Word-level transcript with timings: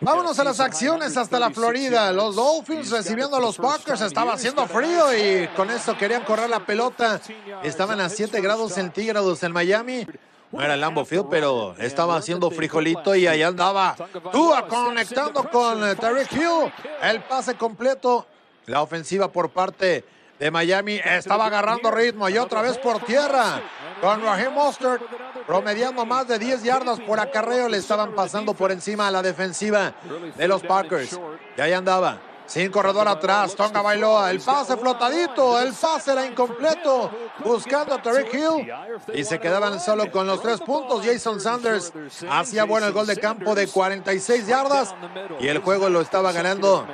Vámonos 0.00 0.38
a 0.38 0.44
las 0.44 0.60
acciones 0.60 1.16
hasta 1.16 1.38
la 1.38 1.50
Florida. 1.50 2.12
Los 2.12 2.36
Dolphins 2.36 2.90
recibiendo 2.90 3.36
a 3.36 3.40
los 3.40 3.56
Packers. 3.56 4.02
Estaba 4.02 4.34
haciendo 4.34 4.66
frío 4.66 5.16
y 5.16 5.48
con 5.48 5.70
esto 5.70 5.96
querían 5.96 6.22
correr 6.24 6.50
la 6.50 6.66
pelota. 6.66 7.20
Estaban 7.62 8.00
a 8.00 8.08
7 8.08 8.40
grados 8.42 8.74
centígrados 8.74 9.42
en 9.42 9.52
Miami. 9.52 10.06
No 10.52 10.62
era 10.62 10.76
Lambo 10.76 11.04
Field, 11.04 11.26
pero 11.30 11.74
estaba 11.78 12.16
haciendo 12.16 12.50
frijolito 12.50 13.14
y 13.14 13.26
ahí 13.26 13.42
andaba 13.42 13.96
Tua 14.30 14.68
conectando 14.68 15.48
con 15.50 15.80
Tariq 15.96 16.32
Hill. 16.32 16.72
El 17.02 17.22
pase 17.22 17.54
completo. 17.54 18.26
La 18.66 18.82
ofensiva 18.82 19.30
por 19.30 19.50
parte 19.50 20.04
de 20.38 20.50
Miami 20.50 21.00
estaba 21.04 21.46
agarrando 21.46 21.90
ritmo 21.90 22.28
y 22.28 22.36
otra 22.36 22.60
vez 22.60 22.76
por 22.78 23.00
tierra 23.00 23.62
con 24.00 24.22
Raheem 24.22 24.52
Mostert 24.52 25.02
promediando 25.46 26.04
más 26.04 26.26
de 26.28 26.38
10 26.38 26.62
yardas 26.62 27.00
por 27.00 27.20
acarreo. 27.20 27.68
Le 27.68 27.78
estaban 27.78 28.14
pasando 28.14 28.54
por 28.54 28.72
encima 28.72 29.08
a 29.08 29.10
la 29.10 29.22
defensiva 29.22 29.94
de 30.36 30.48
los 30.48 30.62
Packers. 30.62 31.18
Y 31.56 31.60
ahí 31.60 31.72
andaba. 31.72 32.18
Sin 32.46 32.70
corredor 32.70 33.08
atrás, 33.08 33.56
Tonga 33.56 33.82
Bailoa, 33.82 34.30
el 34.30 34.40
pase 34.40 34.76
flotadito, 34.76 35.60
el 35.60 35.72
pase 35.72 36.12
era 36.12 36.24
incompleto, 36.24 37.10
buscando 37.44 37.94
a 37.94 38.00
Tariq 38.00 38.32
Hill 38.32 38.72
y 39.12 39.24
se 39.24 39.40
quedaban 39.40 39.80
solo 39.80 40.12
con 40.12 40.28
los 40.28 40.40
tres 40.40 40.60
puntos. 40.60 41.04
Jason 41.04 41.40
Sanders 41.40 41.92
hacía 42.30 42.62
bueno 42.62 42.86
el 42.86 42.92
gol 42.92 43.08
de 43.08 43.16
campo 43.16 43.56
de 43.56 43.66
46 43.66 44.46
yardas 44.46 44.94
y 45.40 45.48
el 45.48 45.58
juego 45.58 45.88
lo 45.88 46.00
estaba 46.00 46.30
ganando 46.30 46.86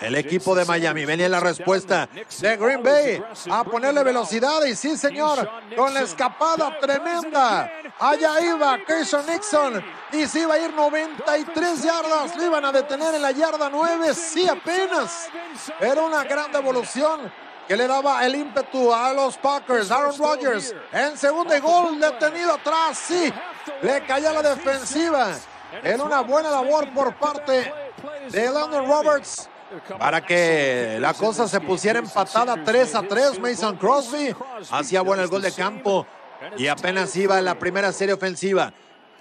el 0.00 0.14
equipo 0.16 0.54
de 0.54 0.64
Miami. 0.64 1.04
Venía 1.04 1.28
la 1.28 1.40
respuesta 1.40 2.08
de 2.40 2.56
Green 2.56 2.82
Bay 2.82 3.22
a 3.50 3.64
ponerle 3.64 4.02
velocidad 4.02 4.64
y 4.64 4.74
sí, 4.74 4.96
señor, 4.96 5.48
con 5.76 5.92
la 5.92 6.00
escapada 6.00 6.78
tremenda. 6.80 7.70
Allá 7.98 8.40
iba 8.40 8.78
Keishon 8.84 9.26
Nixon 9.26 9.84
y 10.12 10.26
se 10.26 10.40
iba 10.40 10.54
a 10.54 10.58
ir 10.58 10.72
93 10.72 11.82
yardas. 11.82 12.36
Lo 12.36 12.44
iban 12.46 12.64
a 12.64 12.72
detener 12.72 13.14
en 13.14 13.22
la 13.22 13.30
yarda 13.30 13.68
9, 13.70 14.14
sí, 14.14 14.48
apenas. 14.48 15.28
Era 15.78 16.02
una 16.02 16.24
gran 16.24 16.50
devolución 16.50 17.30
que 17.68 17.76
le 17.76 17.86
daba 17.86 18.24
el 18.24 18.34
ímpetu 18.34 18.92
a 18.92 19.12
los 19.12 19.36
Packers. 19.36 19.90
Aaron 19.90 20.16
Rodgers 20.18 20.74
en 20.92 21.16
segundo 21.16 21.60
gol 21.60 22.00
detenido 22.00 22.54
atrás, 22.54 22.98
sí. 22.98 23.32
Le 23.82 24.04
caía 24.06 24.32
la 24.32 24.42
defensiva. 24.42 25.36
En 25.84 26.00
una 26.00 26.22
buena 26.22 26.50
labor 26.50 26.92
por 26.92 27.14
parte 27.14 27.72
de 28.30 28.50
Landon 28.50 28.88
Roberts 28.88 29.49
para 29.98 30.24
que 30.24 30.98
la 31.00 31.14
cosa 31.14 31.48
se 31.48 31.60
pusiera 31.60 31.98
empatada 31.98 32.62
3 32.64 32.94
a 32.94 33.02
3. 33.02 33.40
Mason 33.40 33.76
Crosby 33.76 34.34
hacía 34.70 35.02
bueno 35.02 35.22
el 35.22 35.28
gol 35.28 35.42
de 35.42 35.52
campo 35.52 36.06
y 36.56 36.66
apenas 36.66 37.14
iba 37.16 37.38
en 37.38 37.44
la 37.44 37.58
primera 37.58 37.92
serie 37.92 38.14
ofensiva. 38.14 38.72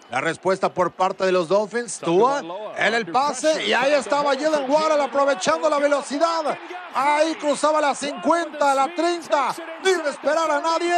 La 0.09 0.21
respuesta 0.21 0.73
por 0.73 0.91
parte 0.91 1.23
de 1.23 1.31
los 1.31 1.47
Dolphins, 1.47 1.99
Tua 1.99 2.41
en 2.75 2.95
el 2.95 3.11
pase 3.11 3.67
y 3.67 3.73
ahí 3.73 3.93
estaba 3.93 4.35
Jalen 4.35 4.67
Waddle 4.67 5.03
aprovechando 5.03 5.69
la 5.69 5.77
velocidad. 5.77 6.57
Ahí 6.95 7.35
cruzaba 7.35 7.79
la 7.79 7.93
50, 7.93 8.73
la 8.73 8.95
30, 8.95 9.53
sin 9.83 10.01
esperar 10.07 10.49
a 10.49 10.59
nadie. 10.59 10.95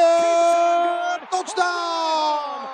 Touchdown. 1.29 2.71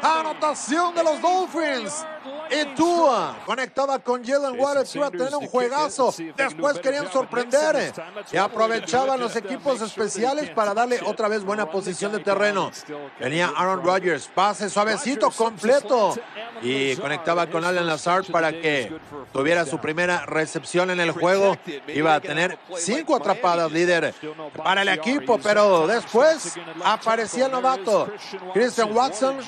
Anotación 0.00 0.94
de 0.94 1.02
los 1.02 1.20
Dolphins. 1.20 2.06
Y 2.50 2.64
Tua 2.74 3.38
conectaba 3.46 3.98
con 3.98 4.24
Jalen 4.24 4.58
Waters 4.58 4.94
iba 4.96 5.06
a 5.06 5.10
tener 5.10 5.34
un 5.34 5.46
juegazo. 5.46 6.12
Después 6.36 6.78
querían 6.78 7.10
sorprender 7.10 7.92
y 8.32 8.36
aprovechaban 8.36 9.20
los 9.20 9.36
equipos 9.36 9.80
especiales 9.80 10.50
para 10.50 10.74
darle 10.74 11.00
otra 11.04 11.28
vez 11.28 11.44
buena 11.44 11.70
posición 11.70 12.12
de 12.12 12.18
terreno. 12.20 12.70
Venía 13.18 13.52
Aaron 13.56 13.84
Rodgers, 13.84 14.28
pase 14.34 14.68
suavecito, 14.68 15.30
completo. 15.30 16.14
Y 16.62 16.96
conectaba 16.96 17.46
con 17.46 17.64
Alan 17.64 17.86
Lazard 17.86 18.26
para 18.30 18.52
que 18.52 18.92
tuviera 19.32 19.64
su 19.64 19.78
primera 19.78 20.26
recepción 20.26 20.90
en 20.90 21.00
el 21.00 21.12
juego. 21.12 21.56
Iba 21.88 22.14
a 22.14 22.20
tener 22.20 22.58
cinco 22.76 23.16
atrapadas, 23.16 23.72
líder, 23.72 24.14
para 24.62 24.82
el 24.82 24.88
equipo, 24.88 25.38
pero 25.42 25.86
después 25.86 26.58
aparecía 26.84 27.46
el 27.46 27.52
novato 27.52 28.12
Christian 28.52 28.94
Watson 28.94 29.38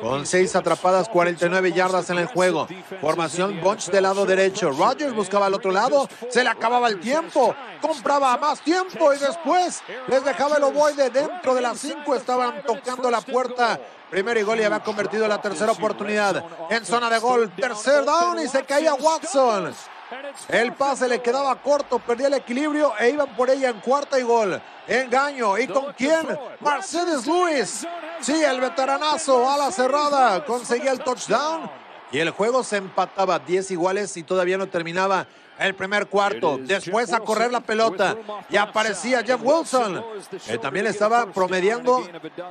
con 0.00 0.26
seis 0.26 0.54
atrapadas, 0.56 1.08
49 1.08 1.72
yardas 1.72 2.10
en 2.10 2.18
el 2.18 2.26
juego. 2.26 2.43
Formación 3.00 3.60
Bunch 3.60 3.86
del 3.86 4.02
lado 4.02 4.26
derecho. 4.26 4.70
Rodgers 4.70 5.14
buscaba 5.14 5.46
al 5.46 5.54
otro 5.54 5.70
lado. 5.70 6.08
Se 6.28 6.42
le 6.42 6.50
acababa 6.50 6.88
el 6.88 7.00
tiempo. 7.00 7.54
Compraba 7.80 8.36
más 8.36 8.60
tiempo 8.60 9.12
y 9.12 9.18
después 9.18 9.82
les 10.08 10.24
dejaba 10.24 10.56
el 10.56 10.64
ovoide 10.64 11.10
dentro 11.10 11.54
de 11.54 11.60
las 11.60 11.78
cinco. 11.78 12.14
Estaban 12.14 12.62
tocando 12.62 13.10
la 13.10 13.20
puerta. 13.20 13.78
Primero 14.10 14.38
y 14.38 14.42
gol 14.42 14.60
y 14.60 14.64
había 14.64 14.80
convertido 14.80 15.26
la 15.26 15.40
tercera 15.40 15.72
oportunidad 15.72 16.44
en 16.70 16.84
zona 16.84 17.10
de 17.10 17.18
gol. 17.18 17.50
Tercer 17.56 18.04
down 18.04 18.38
y 18.38 18.48
se 18.48 18.64
caía 18.64 18.94
Watson. 18.94 19.74
El 20.48 20.72
pase 20.74 21.08
le 21.08 21.20
quedaba 21.20 21.60
corto, 21.60 21.98
perdía 21.98 22.28
el 22.28 22.34
equilibrio 22.34 22.92
e 22.98 23.10
iban 23.10 23.34
por 23.34 23.50
ella 23.50 23.70
en 23.70 23.80
cuarta 23.80 24.18
y 24.18 24.22
gol. 24.22 24.60
Engaño. 24.86 25.58
¿Y 25.58 25.66
con 25.66 25.92
quién? 25.94 26.26
Mercedes 26.60 27.26
Lewis. 27.26 27.86
Sí, 28.20 28.42
el 28.42 28.60
veteranazo 28.60 29.50
a 29.50 29.56
la 29.56 29.72
cerrada 29.72 30.44
conseguía 30.44 30.92
el 30.92 31.00
touchdown 31.00 31.68
y 32.14 32.20
el 32.20 32.30
juego 32.30 32.62
se 32.62 32.76
empataba 32.76 33.40
10 33.40 33.72
iguales 33.72 34.16
y 34.16 34.22
todavía 34.22 34.56
no 34.56 34.68
terminaba 34.68 35.26
el 35.58 35.74
primer 35.74 36.06
cuarto. 36.06 36.58
Después 36.62 37.12
a 37.12 37.18
correr 37.18 37.50
la 37.50 37.60
pelota 37.60 38.16
y 38.48 38.56
aparecía 38.56 39.24
Jeff 39.24 39.40
Wilson, 39.42 40.04
que 40.46 40.58
también 40.58 40.86
estaba 40.86 41.26
promediando 41.32 42.08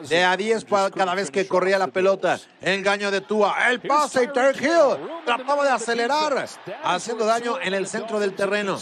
de 0.10 0.24
a 0.26 0.36
10 0.36 0.66
cada 0.94 1.16
vez 1.16 1.32
que 1.32 1.48
corría 1.48 1.80
la 1.80 1.88
pelota. 1.88 2.42
Engaño 2.62 3.10
de 3.10 3.22
Tua, 3.22 3.70
el 3.70 3.80
pase 3.80 4.26
y 4.26 4.28
Terry 4.28 4.66
Hill 4.66 4.98
trataba 5.26 5.64
de 5.64 5.72
acelerar, 5.72 6.46
haciendo 6.84 7.26
daño 7.26 7.58
en 7.62 7.74
el 7.74 7.88
centro 7.88 8.20
del 8.20 8.34
terreno. 8.34 8.78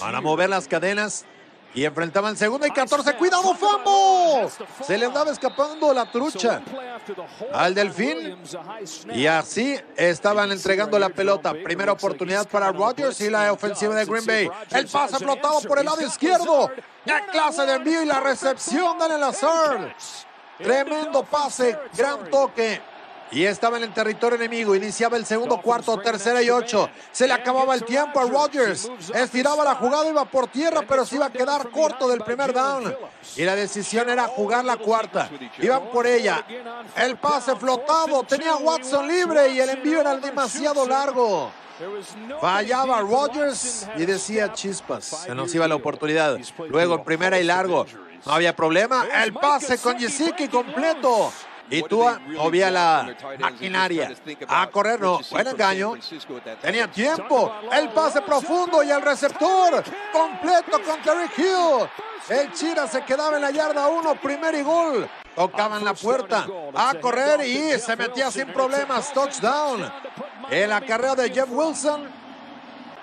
Para 0.00 0.20
mover 0.20 0.50
las 0.50 0.66
cadenas 0.66 1.24
y 1.74 1.84
enfrentaban 1.84 2.36
segundo 2.36 2.66
y 2.66 2.70
14. 2.70 3.14
¡Cuidado, 3.16 3.54
Fambo! 3.54 4.50
Se 4.84 4.98
le 4.98 5.06
andaba 5.06 5.30
escapando 5.30 5.92
la 5.92 6.10
trucha 6.10 6.62
al 7.52 7.74
Delfín. 7.74 8.36
Y 9.14 9.26
así 9.26 9.78
estaban 9.96 10.52
entregando 10.52 10.98
la 10.98 11.08
pelota. 11.08 11.52
Primera 11.52 11.92
oportunidad 11.92 12.48
para 12.48 12.72
Rodgers 12.72 13.20
y 13.20 13.30
la 13.30 13.52
ofensiva 13.52 13.94
de 13.94 14.04
Green 14.04 14.26
Bay. 14.26 14.50
El 14.70 14.86
pase 14.86 15.18
flotado 15.18 15.60
por 15.62 15.78
el 15.78 15.86
lado 15.86 16.02
izquierdo. 16.02 16.70
¡Qué 17.04 17.14
clase 17.30 17.66
de 17.66 17.74
envío 17.74 18.02
y 18.02 18.06
la 18.06 18.20
recepción 18.20 18.98
de 18.98 19.18
Lazard! 19.18 19.92
Tremendo 20.58 21.24
pase, 21.24 21.76
gran 21.96 22.30
toque 22.30 22.91
y 23.32 23.44
estaba 23.44 23.78
en 23.78 23.84
el 23.84 23.94
territorio 23.94 24.36
enemigo. 24.36 24.74
Iniciaba 24.74 25.16
el 25.16 25.24
segundo 25.24 25.60
cuarto, 25.60 25.98
tercera 25.98 26.42
y 26.42 26.50
ocho. 26.50 26.90
Se 27.10 27.26
le 27.26 27.32
acababa 27.32 27.74
el 27.74 27.84
tiempo 27.84 28.20
a 28.20 28.24
Rodgers. 28.24 28.90
Estiraba 29.14 29.64
la 29.64 29.74
jugada, 29.74 30.08
iba 30.08 30.24
por 30.24 30.48
tierra, 30.48 30.82
pero 30.86 31.04
se 31.06 31.16
iba 31.16 31.26
a 31.26 31.32
quedar 31.32 31.70
corto 31.70 32.08
del 32.08 32.20
primer 32.20 32.52
down. 32.52 32.94
Y 33.36 33.44
la 33.44 33.54
decisión 33.54 34.08
era 34.10 34.24
jugar 34.24 34.64
la 34.64 34.76
cuarta. 34.76 35.30
Iban 35.58 35.90
por 35.90 36.06
ella. 36.06 36.44
El 36.96 37.16
pase 37.16 37.56
flotado. 37.56 38.22
Tenía 38.24 38.56
Watson 38.56 39.08
libre 39.08 39.48
y 39.48 39.60
el 39.60 39.70
envío 39.70 40.00
era 40.00 40.14
demasiado 40.16 40.86
largo. 40.86 41.50
Fallaba 42.40 43.00
Rodgers 43.00 43.88
y 43.96 44.04
decía 44.04 44.52
chispas. 44.52 45.04
Se 45.04 45.34
nos 45.34 45.54
iba 45.54 45.66
la 45.66 45.74
oportunidad. 45.74 46.38
Luego 46.68 46.96
en 46.96 47.04
primera 47.04 47.40
y 47.40 47.44
largo. 47.44 47.86
No 48.24 48.32
había 48.32 48.54
problema. 48.54 49.06
El 49.24 49.32
pase 49.32 49.78
con 49.78 49.98
Yesiki 49.98 50.48
completo. 50.48 51.32
Y 51.72 51.82
tú 51.84 52.04
obvia 52.38 52.70
la 52.70 53.16
maquinaria. 53.38 54.12
A 54.46 54.66
correr, 54.66 55.00
no. 55.00 55.20
Buen 55.30 55.48
engaño. 55.48 55.94
Tenía 56.60 56.86
tiempo. 56.90 57.50
El 57.72 57.88
pase 57.90 58.20
profundo 58.20 58.82
y 58.82 58.90
el 58.90 59.00
receptor 59.00 59.82
completo 60.12 60.82
con 60.84 61.00
Terry 61.02 61.30
Hill. 61.36 61.88
El 62.28 62.52
Chira 62.52 62.86
se 62.86 63.02
quedaba 63.02 63.36
en 63.36 63.42
la 63.42 63.50
yarda 63.50 63.88
1, 63.88 64.14
primer 64.16 64.54
y 64.54 64.62
gol. 64.62 65.08
Tocaban 65.34 65.82
la 65.82 65.94
puerta 65.94 66.46
a 66.74 66.94
correr 67.00 67.46
y 67.46 67.78
se 67.80 67.96
metía 67.96 68.30
sin 68.30 68.52
problemas. 68.52 69.10
Touchdown. 69.14 69.90
El 70.50 70.72
acarreo 70.72 71.16
de 71.16 71.30
Jeff 71.30 71.48
Wilson. 71.48 72.06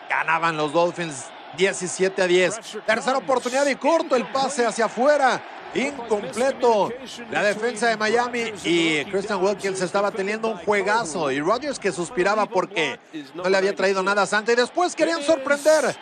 Ganaban 0.07 0.55
los 0.55 0.71
Dolphins 0.71 1.25
17 1.57 2.21
a 2.21 2.27
10. 2.27 2.59
Tercera 2.85 3.17
oportunidad 3.17 3.65
y 3.65 3.75
corto 3.75 4.15
el 4.15 4.27
pase 4.27 4.63
hacia 4.63 4.85
afuera 4.85 5.41
incompleto. 5.73 6.91
La 7.31 7.43
defensa 7.43 7.87
de 7.87 7.97
Miami 7.97 8.53
y 8.63 9.05
Christian 9.05 9.43
Wilkins 9.43 9.81
estaba 9.81 10.11
teniendo 10.11 10.49
un 10.49 10.57
juegazo 10.57 11.31
y 11.31 11.39
Rodgers 11.39 11.79
que 11.79 11.91
suspiraba 11.91 12.45
porque 12.45 12.99
no 13.33 13.47
le 13.47 13.57
había 13.57 13.75
traído 13.75 14.03
nada 14.03 14.23
a 14.23 14.25
Santa 14.25 14.51
y 14.51 14.55
después 14.55 14.95
querían 14.95 15.21
sorprender. 15.23 15.95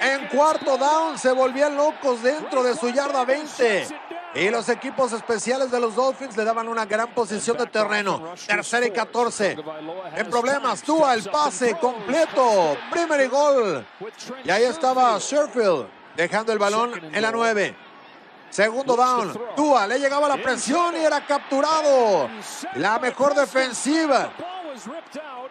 En 0.00 0.28
cuarto 0.28 0.76
down 0.76 1.18
se 1.18 1.32
volvían 1.32 1.76
locos 1.76 2.22
dentro 2.22 2.62
de 2.62 2.76
su 2.76 2.90
yarda 2.90 3.24
20. 3.24 3.86
Y 4.34 4.48
los 4.48 4.68
equipos 4.70 5.12
especiales 5.12 5.70
de 5.70 5.78
los 5.78 5.94
Dolphins 5.94 6.36
le 6.36 6.44
daban 6.44 6.66
una 6.66 6.86
gran 6.86 7.12
posición 7.14 7.58
de 7.58 7.66
terreno. 7.66 8.32
Tercera 8.46 8.86
y 8.86 8.90
14. 8.90 9.58
En 10.16 10.30
problemas, 10.30 10.82
Tua 10.82 11.12
el 11.12 11.22
pase 11.24 11.74
completo. 11.78 12.76
Primer 12.90 13.20
y 13.20 13.26
gol. 13.26 13.86
Y 14.42 14.50
ahí 14.50 14.64
estaba 14.64 15.18
Sherfield 15.18 15.86
dejando 16.16 16.52
el 16.52 16.58
balón 16.58 16.92
en 17.12 17.22
la 17.22 17.30
9. 17.30 17.74
Segundo 18.52 18.94
down. 18.94 19.36
Tua 19.56 19.88
le 19.88 19.98
llegaba 19.98 20.28
la 20.28 20.40
presión 20.40 20.94
y 20.94 21.04
era 21.04 21.26
capturado. 21.26 22.28
La 22.76 23.00
mejor 23.00 23.34
defensiva 23.34 24.32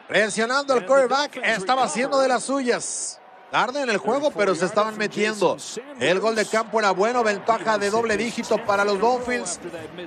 Presionando 0.08 0.76
el 0.76 0.86
quarterback, 0.86 1.38
estaba 1.44 1.84
haciendo 1.84 2.20
de 2.20 2.28
las 2.28 2.44
suyas. 2.44 3.18
Tarde 3.50 3.82
en 3.82 3.90
el 3.90 3.98
juego, 3.98 4.32
pero 4.32 4.56
se 4.56 4.66
estaban 4.66 4.98
metiendo. 4.98 5.58
El 6.00 6.22
gol 6.22 6.36
de 6.36 6.46
campo 6.46 6.80
era 6.80 6.92
bueno, 6.92 7.22
ventaja 7.22 7.78
de 7.78 7.90
doble 7.90 8.16
dígito 8.16 8.58
para 8.66 8.86
los 8.86 8.98
Dolphins. 9.00 9.60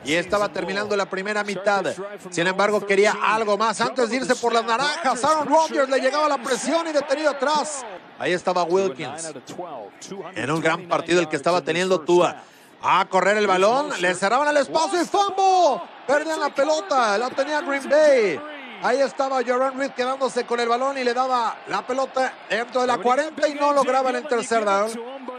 Y 0.02 0.14
estaba 0.14 0.49
terminando 0.50 0.97
la 0.97 1.08
primera 1.08 1.44
mitad. 1.44 1.85
Sin 2.31 2.47
embargo, 2.47 2.87
quería 2.87 3.14
algo 3.23 3.58
más 3.58 3.82
antes 3.82 4.08
de 4.08 4.17
irse 4.17 4.35
por 4.37 4.55
las 4.55 4.64
naranjas. 4.64 5.23
Aaron 5.25 5.47
Rodgers 5.47 5.90
le 5.90 6.00
llegaba 6.00 6.26
la 6.26 6.43
presión 6.43 6.87
y 6.88 6.93
detenido 6.93 7.31
atrás. 7.31 7.85
Ahí 8.19 8.32
estaba 8.32 8.64
Wilkins. 8.64 9.32
En 10.35 10.50
un 10.50 10.61
gran 10.61 10.88
partido 10.88 11.20
el 11.20 11.29
que 11.29 11.37
estaba 11.37 11.61
teniendo 11.61 12.00
Tua. 12.00 12.43
A 12.86 13.06
correr 13.06 13.38
el 13.38 13.46
balón, 13.46 13.88
le 13.98 14.14
cerraban 14.14 14.46
el 14.48 14.58
espacio 14.58 15.00
y 15.00 15.06
fumble. 15.06 15.81
Perdían 16.06 16.38
la 16.38 16.50
pelota, 16.50 17.16
la 17.16 17.31
tenía 17.31 17.62
Green 17.62 17.88
Bay. 17.88 18.38
Ahí 18.82 19.00
estaba 19.00 19.40
Joran 19.42 19.78
Reed 19.78 19.92
quedándose 19.92 20.44
con 20.44 20.60
el 20.60 20.69
balón 20.69 20.98
y 20.98 21.04
le 21.04 21.14
daba 21.14 21.56
la 21.69 21.86
pelota 21.86 22.31
dentro 22.50 22.82
de 22.82 22.86
la 22.86 22.98
40 22.98 23.48
y 23.48 23.54
no 23.54 23.72
lograban 23.72 24.14
el 24.16 24.28
tercer 24.28 24.66
down. 24.66 24.92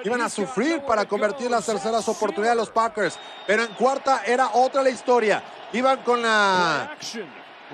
Iban 0.04 0.22
a 0.22 0.30
sufrir 0.30 0.82
para 0.82 1.06
convertir 1.06 1.52
las 1.52 1.68
terceras 1.68 2.10
oportunidades 2.10 2.58
los 2.58 2.72
Packers. 2.72 3.20
Pero 3.46 3.62
en 3.62 3.76
cuarta 3.76 4.24
era 4.26 4.50
otra 4.54 4.82
la 4.82 4.90
historia. 4.90 5.44
Iban 5.72 6.02
con 6.02 6.24
la 6.24 6.96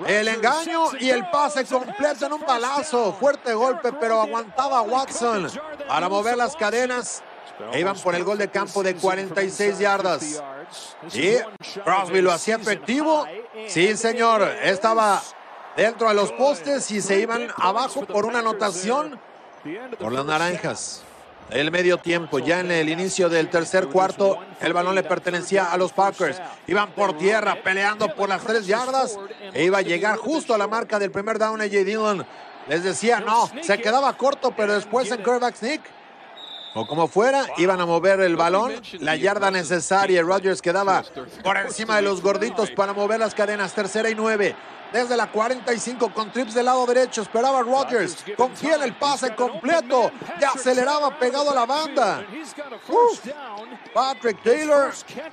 el 0.06 0.28
engaño 0.28 0.84
y 1.00 1.08
el 1.08 1.30
pase 1.30 1.64
completo 1.64 2.26
en 2.26 2.34
un 2.34 2.44
balazo. 2.46 3.14
Fuerte 3.18 3.54
golpe, 3.54 3.90
pero 3.94 4.20
aguantaba 4.20 4.82
Watson 4.82 5.48
para 5.88 6.10
mover 6.10 6.36
las 6.36 6.56
cadenas. 6.56 7.22
E 7.72 7.80
iban 7.80 7.96
por 7.98 8.14
el 8.14 8.24
gol 8.24 8.38
de 8.38 8.48
campo 8.48 8.82
de 8.82 8.94
46 8.94 9.78
yardas. 9.78 10.42
Y 11.12 11.36
Crosby 11.84 12.20
lo 12.20 12.32
hacía 12.32 12.56
efectivo. 12.56 13.26
Sí, 13.68 13.96
señor. 13.96 14.42
Estaba 14.62 15.22
dentro 15.76 16.08
de 16.08 16.14
los 16.14 16.32
postes 16.32 16.90
y 16.90 17.00
se 17.00 17.20
iban 17.20 17.48
abajo 17.56 18.04
por 18.04 18.26
una 18.26 18.40
anotación 18.40 19.18
por 19.98 20.12
las 20.12 20.24
naranjas. 20.24 21.02
El 21.50 21.70
medio 21.70 21.98
tiempo, 21.98 22.38
ya 22.38 22.60
en 22.60 22.70
el 22.70 22.88
inicio 22.88 23.28
del 23.28 23.50
tercer 23.50 23.88
cuarto, 23.88 24.38
el 24.60 24.72
balón 24.72 24.94
le 24.94 25.02
pertenecía 25.02 25.70
a 25.70 25.76
los 25.76 25.92
Packers. 25.92 26.40
Iban 26.66 26.92
por 26.92 27.18
tierra, 27.18 27.62
peleando 27.62 28.14
por 28.14 28.28
las 28.28 28.42
tres 28.42 28.66
yardas 28.66 29.18
e 29.52 29.64
iba 29.64 29.78
a 29.78 29.82
llegar 29.82 30.16
justo 30.16 30.54
a 30.54 30.58
la 30.58 30.66
marca 30.66 30.98
del 30.98 31.10
primer 31.10 31.38
down 31.38 31.60
a 31.60 31.64
J. 31.64 31.84
Dillon. 31.84 32.26
Les 32.68 32.84
decía, 32.84 33.20
no, 33.20 33.50
se 33.60 33.78
quedaba 33.78 34.16
corto, 34.16 34.54
pero 34.56 34.72
después 34.72 35.10
en 35.10 35.22
quarterback 35.22 35.56
sneak 35.56 35.82
o 36.74 36.86
como 36.86 37.06
fuera, 37.06 37.46
iban 37.58 37.80
a 37.80 37.86
mover 37.86 38.20
el 38.20 38.36
balón, 38.36 38.72
la 39.00 39.16
yarda 39.16 39.50
necesaria. 39.50 40.22
Rodgers 40.22 40.62
quedaba 40.62 41.04
por 41.42 41.56
encima 41.56 41.96
de 41.96 42.02
los 42.02 42.22
gorditos 42.22 42.70
para 42.70 42.92
mover 42.92 43.20
las 43.20 43.34
cadenas. 43.34 43.74
Tercera 43.74 44.08
y 44.08 44.14
nueve. 44.14 44.56
Desde 44.92 45.16
la 45.16 45.30
45 45.30 46.12
con 46.12 46.30
trips 46.32 46.54
del 46.54 46.66
lado 46.66 46.84
derecho. 46.86 47.22
Esperaba 47.22 47.62
Rodgers. 47.62 48.24
Confía 48.36 48.76
el 48.76 48.94
pase 48.94 49.34
completo. 49.34 50.10
Ya 50.38 50.50
aceleraba 50.50 51.18
pegado 51.18 51.50
a 51.50 51.54
la 51.54 51.66
banda. 51.66 52.26
Patrick 53.94 54.42
Taylor. 54.42 54.92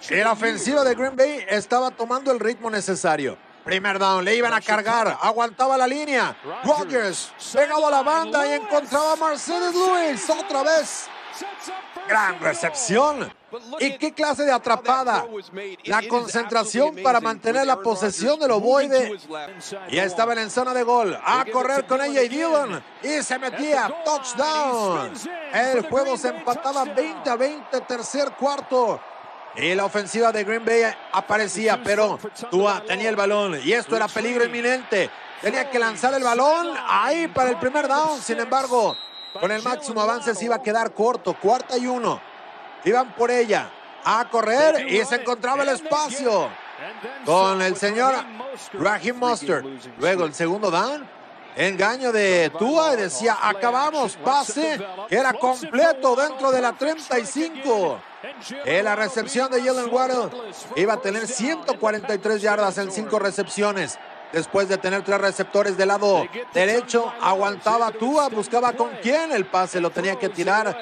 En 0.10 0.24
la 0.24 0.32
ofensiva 0.32 0.84
de 0.84 0.96
Green 0.96 1.16
Bay 1.16 1.46
estaba 1.50 1.92
tomando 1.92 2.32
el 2.32 2.40
ritmo 2.40 2.70
necesario. 2.70 3.38
Primer 3.66 4.00
down, 4.00 4.24
le 4.24 4.36
iban 4.36 4.54
a 4.54 4.62
cargar, 4.62 5.18
aguantaba 5.22 5.78
la 5.78 5.86
línea. 5.86 6.36
Rodgers 6.64 7.32
pegado 7.54 7.88
a 7.88 7.92
la 7.92 8.02
banda 8.02 8.48
y 8.48 8.54
encontraba 8.54 9.14
a 9.14 9.16
Mercedes 9.18 9.76
Lewis 9.76 10.30
otra 10.30 10.64
vez 10.64 11.10
Gran 12.08 12.40
recepción. 12.40 13.32
¿Y 13.80 13.98
qué 13.98 14.14
clase 14.14 14.44
de 14.44 14.52
atrapada? 14.52 15.26
La 15.86 16.08
concentración 16.08 16.98
para 17.04 17.20
mantener 17.20 17.66
la 17.66 17.78
posesión 17.82 18.40
del 18.40 18.52
ovoide. 18.52 19.18
Ya 19.92 20.04
estaban 20.04 20.38
en 20.40 20.50
zona 20.50 20.74
de 20.74 20.84
gol. 20.84 21.18
A 21.24 21.46
correr 21.52 21.86
con 21.86 22.02
ella 22.02 22.24
y 22.24 22.30
Dillon. 22.30 22.84
Y 23.04 23.22
se 23.24 23.38
metía. 23.38 23.94
Touchdown. 24.04 25.14
El 25.54 25.88
juego 25.88 26.18
se 26.18 26.30
empataba 26.30 26.86
20 26.86 27.30
a 27.30 27.36
20, 27.36 27.82
tercer 27.82 28.32
cuarto. 28.32 29.00
Y 29.56 29.74
la 29.76 29.86
ofensiva 29.86 30.32
de 30.32 30.44
Green 30.44 30.64
Bay 30.64 30.84
aparecía, 31.12 31.82
pero 31.84 32.20
Tua 32.50 32.84
tenía 32.86 33.10
el 33.10 33.16
balón. 33.16 33.60
Y 33.64 33.74
esto 33.74 33.96
era 33.96 34.08
peligro 34.08 34.46
inminente. 34.46 35.10
Tenía 35.42 35.70
que 35.70 35.80
lanzar 35.80 36.14
el 36.14 36.24
balón 36.24 36.76
ahí 36.88 37.28
para 37.28 37.50
el 37.50 37.58
primer 37.58 37.88
down. 37.88 38.22
Sin 38.22 38.40
embargo, 38.40 38.96
con 39.34 39.52
el 39.52 39.62
máximo 39.62 40.02
avance 40.02 40.34
se 40.36 40.46
iba 40.46 40.56
a 40.56 40.64
quedar 40.64 40.94
corto. 40.94 41.36
Cuarta 41.40 41.78
y 41.78 41.88
uno. 41.88 42.22
Iban 42.86 43.14
por 43.16 43.32
ella. 43.32 43.70
A 44.04 44.30
correr 44.30 44.90
y 44.90 45.04
se 45.06 45.16
encontraba 45.16 45.64
el 45.64 45.70
espacio. 45.70 46.50
Con 47.26 47.62
el 47.62 47.76
señor 47.76 48.14
Raheem 48.74 49.18
Mustard. 49.18 49.66
Luego 49.98 50.26
el 50.26 50.34
segundo 50.34 50.72
down. 50.72 51.20
Engaño 51.56 52.12
de 52.14 52.52
Tua 52.58 52.94
y 52.94 52.98
decía, 52.98 53.38
acabamos, 53.42 54.16
pase, 54.18 54.80
era 55.10 55.34
completo 55.34 56.16
dentro 56.16 56.52
de 56.52 56.62
la 56.62 56.74
35. 56.74 58.00
En 58.64 58.86
la 58.86 58.96
recepción 58.96 59.52
de 59.52 59.62
Jalen 59.62 59.94
Waddle 59.94 60.30
iba 60.78 60.94
a 60.94 61.02
tener 61.02 61.28
143 61.28 62.42
yardas 62.42 62.78
en 62.78 62.92
cinco 62.92 63.20
recepciones. 63.20 64.00
Después 64.32 64.70
de 64.70 64.78
tener 64.78 65.04
tres 65.04 65.20
receptores 65.20 65.76
del 65.76 65.88
lado 65.88 66.26
derecho, 66.54 67.12
aguantaba 67.22 67.92
Tua, 67.92 68.30
buscaba 68.30 68.74
con 68.74 68.90
quién 69.02 69.32
el 69.32 69.46
pase, 69.46 69.82
lo 69.82 69.90
tenía 69.90 70.18
que 70.18 70.30
tirar 70.30 70.78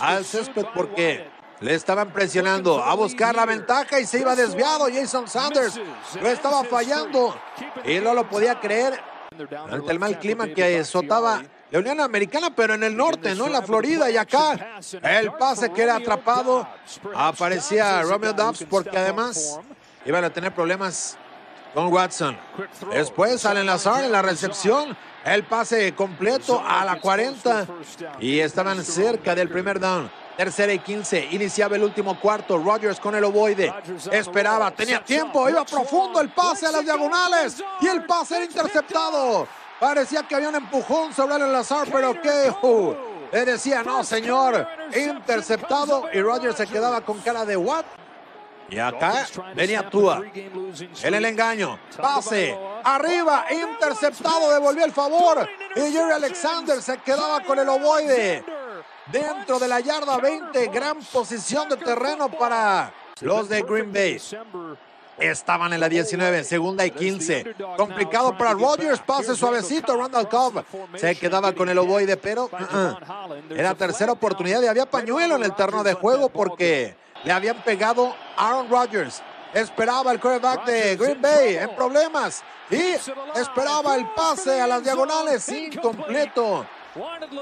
al 0.00 0.24
césped 0.24 0.64
porque 0.74 1.28
le 1.60 1.74
estaban 1.74 2.12
presionando 2.12 2.82
a 2.82 2.94
buscar 2.94 3.34
la 3.34 3.44
ventaja 3.44 4.00
y 4.00 4.06
se 4.06 4.20
iba 4.20 4.34
desviado. 4.34 4.86
Jason 4.92 5.28
Sanders. 5.28 5.80
Lo 6.20 6.28
estaba 6.28 6.64
fallando 6.64 7.36
y 7.84 7.98
no 7.98 8.14
lo 8.14 8.28
podía 8.28 8.58
creer 8.60 9.00
ante 9.70 9.92
el 9.92 9.98
mal 9.98 10.18
clima 10.18 10.48
que 10.48 10.78
azotaba 10.78 11.42
la 11.70 11.78
Unión 11.80 12.00
Americana, 12.00 12.50
pero 12.54 12.74
en 12.74 12.82
el 12.82 12.96
norte, 12.96 13.34
no 13.34 13.46
en 13.46 13.52
la 13.52 13.62
Florida. 13.62 14.10
Y 14.10 14.16
acá 14.16 14.80
el 15.02 15.32
pase 15.32 15.70
que 15.72 15.82
era 15.82 15.96
atrapado 15.96 16.66
aparecía 17.14 18.02
Romeo 18.02 18.32
Dobbs 18.32 18.64
porque 18.68 18.96
además 18.96 19.60
iban 20.06 20.24
a 20.24 20.30
tener 20.30 20.54
problemas 20.54 21.18
con 21.78 21.92
Watson. 21.92 22.36
Después 22.92 23.40
sale 23.40 23.62
Lazar 23.62 24.02
en 24.02 24.10
la 24.10 24.20
recepción. 24.20 24.96
El 25.24 25.44
pase 25.44 25.94
completo 25.94 26.60
a 26.66 26.84
la 26.84 27.00
40 27.00 27.66
y 28.18 28.40
estaban 28.40 28.82
cerca 28.82 29.32
del 29.34 29.48
primer 29.48 29.78
down. 29.78 30.10
Tercera 30.36 30.72
y 30.72 30.80
15. 30.80 31.28
Iniciaba 31.30 31.76
el 31.76 31.84
último 31.84 32.18
cuarto. 32.18 32.58
Rodgers 32.58 32.98
con 32.98 33.14
el 33.14 33.22
ovoide. 33.22 33.72
Esperaba, 34.10 34.72
tenía 34.72 35.04
tiempo. 35.04 35.48
Iba 35.48 35.64
profundo 35.64 36.20
el 36.20 36.30
pase 36.30 36.66
a 36.66 36.72
las 36.72 36.82
diagonales. 36.82 37.62
Y 37.80 37.86
el 37.86 38.04
pase 38.06 38.36
era 38.36 38.44
interceptado. 38.44 39.46
Parecía 39.78 40.24
que 40.24 40.34
había 40.34 40.48
un 40.48 40.56
empujón 40.56 41.14
sobre 41.14 41.36
el 41.36 41.52
Lazar, 41.52 41.86
pero 41.92 42.20
que 42.20 42.52
le 43.32 43.44
decía, 43.44 43.84
no, 43.84 44.02
señor. 44.02 44.66
Interceptado. 44.96 46.08
Y 46.12 46.20
Rodgers 46.20 46.56
se 46.56 46.66
quedaba 46.66 47.02
con 47.02 47.20
cara 47.20 47.44
de 47.44 47.56
what? 47.56 47.84
Y 48.70 48.78
acá 48.78 49.26
venía 49.54 49.88
Tua. 49.88 50.22
En 51.02 51.14
el 51.14 51.24
engaño. 51.24 51.78
Pase. 51.96 52.56
Arriba. 52.84 53.46
Interceptado. 53.50 54.52
Devolvió 54.52 54.84
el 54.84 54.92
favor. 54.92 55.48
Y 55.76 55.80
Jerry 55.92 56.12
Alexander 56.12 56.80
se 56.82 56.98
quedaba 56.98 57.40
con 57.40 57.58
el 57.58 57.68
ovoide. 57.68 58.44
Dentro 59.06 59.58
de 59.58 59.68
la 59.68 59.80
yarda 59.80 60.18
20. 60.18 60.66
Gran 60.68 60.98
posición 60.98 61.68
de 61.68 61.76
terreno 61.76 62.30
para 62.30 62.92
los 63.20 63.48
de 63.48 63.62
Green 63.62 63.92
Bay. 63.92 64.20
Estaban 65.18 65.72
en 65.72 65.80
la 65.80 65.88
19, 65.88 66.44
segunda 66.44 66.86
y 66.86 66.92
15. 66.92 67.54
Complicado 67.76 68.38
para 68.38 68.52
Rodgers, 68.52 69.00
pase 69.00 69.34
suavecito. 69.34 69.96
Randall 69.96 70.28
Cobb 70.28 70.64
se 70.96 71.16
quedaba 71.16 71.52
con 71.52 71.68
el 71.68 71.78
ovoide, 71.78 72.16
pero 72.16 72.44
uh-uh. 72.44 73.52
era 73.52 73.74
tercera 73.74 74.12
oportunidad 74.12 74.62
y 74.62 74.66
había 74.66 74.86
pañuelo 74.86 75.34
en 75.34 75.42
el 75.42 75.54
terreno 75.54 75.82
de 75.82 75.94
juego 75.94 76.28
porque 76.28 76.96
le 77.24 77.32
habían 77.32 77.56
pegado 77.62 78.14
Aaron 78.36 78.68
Rodgers. 78.68 79.22
Esperaba 79.52 80.12
el 80.12 80.20
quarterback 80.20 80.64
de 80.66 80.96
Green 80.96 81.22
Bay 81.22 81.56
en 81.56 81.74
problemas 81.74 82.42
y 82.70 82.96
esperaba 83.38 83.96
el 83.96 84.06
pase 84.10 84.60
a 84.60 84.66
las 84.66 84.84
diagonales 84.84 85.48
incompleto. 85.48 86.66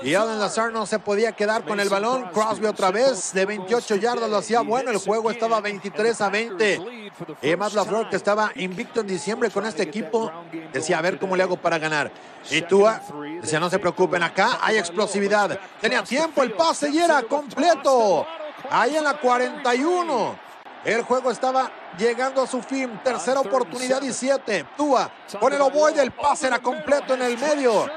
Y 0.02 0.14
Alan 0.14 0.38
Lazar 0.38 0.72
no 0.72 0.86
se 0.86 0.98
podía 0.98 1.32
quedar 1.32 1.64
con 1.64 1.80
el 1.80 1.88
balón. 1.88 2.30
Crosby 2.32 2.66
otra 2.66 2.90
vez 2.90 3.32
de 3.32 3.46
28 3.46 3.96
yardas 3.96 4.28
lo 4.28 4.36
hacía 4.36 4.60
bueno. 4.60 4.90
El 4.90 4.98
juego 4.98 5.30
estaba 5.30 5.60
23 5.60 6.20
a 6.20 6.28
20. 6.28 7.10
Y 7.42 7.56
Matt 7.56 7.72
LaFleur, 7.72 8.10
que 8.10 8.16
estaba 8.16 8.50
invicto 8.56 9.00
en 9.00 9.06
diciembre 9.06 9.50
con 9.50 9.64
este 9.64 9.82
equipo, 9.82 10.30
decía, 10.72 10.98
a 10.98 11.02
ver 11.02 11.18
cómo 11.18 11.36
le 11.36 11.42
hago 11.42 11.56
para 11.56 11.78
ganar. 11.78 12.10
Y 12.50 12.62
Tua 12.62 13.00
decía, 13.40 13.58
no 13.58 13.70
se 13.70 13.78
preocupen, 13.78 14.22
acá 14.22 14.58
hay 14.60 14.76
explosividad. 14.76 15.58
Tenía 15.80 16.02
tiempo 16.02 16.42
el 16.42 16.52
pase 16.52 16.90
y 16.90 16.98
era 16.98 17.22
completo. 17.22 18.26
Ahí 18.70 18.96
en 18.96 19.04
la 19.04 19.14
41. 19.14 20.46
El 20.84 21.02
juego 21.02 21.32
estaba 21.32 21.68
llegando 21.98 22.42
a 22.42 22.46
su 22.46 22.62
fin. 22.62 23.00
Tercera 23.02 23.40
oportunidad 23.40 24.00
y 24.02 24.12
siete. 24.12 24.64
Tua 24.76 25.10
con 25.40 25.52
el 25.52 25.60
ovoide. 25.60 26.00
El 26.00 26.12
pase 26.12 26.46
era 26.46 26.60
completo 26.60 27.14
en 27.14 27.22
el 27.22 27.36
medio. 27.36 27.90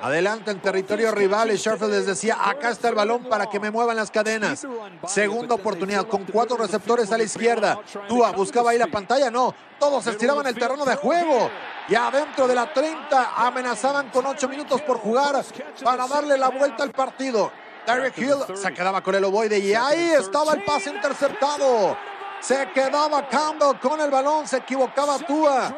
Adelante 0.00 0.52
en 0.52 0.60
territorio 0.60 1.10
rival. 1.10 1.50
Y 1.50 1.56
Sherfield 1.56 1.92
les 1.92 2.06
decía: 2.06 2.36
Acá 2.40 2.70
está 2.70 2.88
el 2.88 2.94
balón 2.94 3.24
para 3.24 3.46
que 3.46 3.58
me 3.58 3.72
muevan 3.72 3.96
las 3.96 4.12
cadenas. 4.12 4.64
Segunda 5.08 5.56
oportunidad 5.56 6.06
con 6.06 6.24
cuatro 6.24 6.56
receptores 6.56 7.10
a 7.10 7.18
la 7.18 7.24
izquierda. 7.24 7.80
Tua 8.06 8.30
buscaba 8.30 8.70
ahí 8.70 8.78
la 8.78 8.86
pantalla. 8.86 9.28
No. 9.28 9.52
Todos 9.80 10.06
estiraban 10.06 10.46
el 10.46 10.54
terreno 10.54 10.84
de 10.84 10.94
juego. 10.94 11.50
Y 11.88 11.96
adentro 11.96 12.46
de 12.46 12.54
la 12.54 12.72
30 12.72 13.32
amenazaban 13.36 14.10
con 14.10 14.24
ocho 14.24 14.48
minutos 14.48 14.82
por 14.82 14.98
jugar 14.98 15.44
para 15.82 16.06
darle 16.06 16.38
la 16.38 16.48
vuelta 16.50 16.84
al 16.84 16.92
partido. 16.92 17.50
Derek 17.86 18.18
Hill 18.18 18.56
se 18.56 18.72
quedaba 18.72 19.02
con 19.02 19.14
el 19.14 19.24
ovoide 19.24 19.58
y 19.58 19.74
ahí 19.74 20.12
estaba 20.18 20.54
el 20.54 20.64
pase 20.64 20.90
interceptado. 20.90 21.96
Se 22.40 22.68
quedaba 22.72 23.28
Campbell 23.28 23.78
con 23.80 24.00
el 24.00 24.10
balón, 24.10 24.46
se 24.46 24.58
equivocaba 24.58 25.18
Tua. 25.18 25.76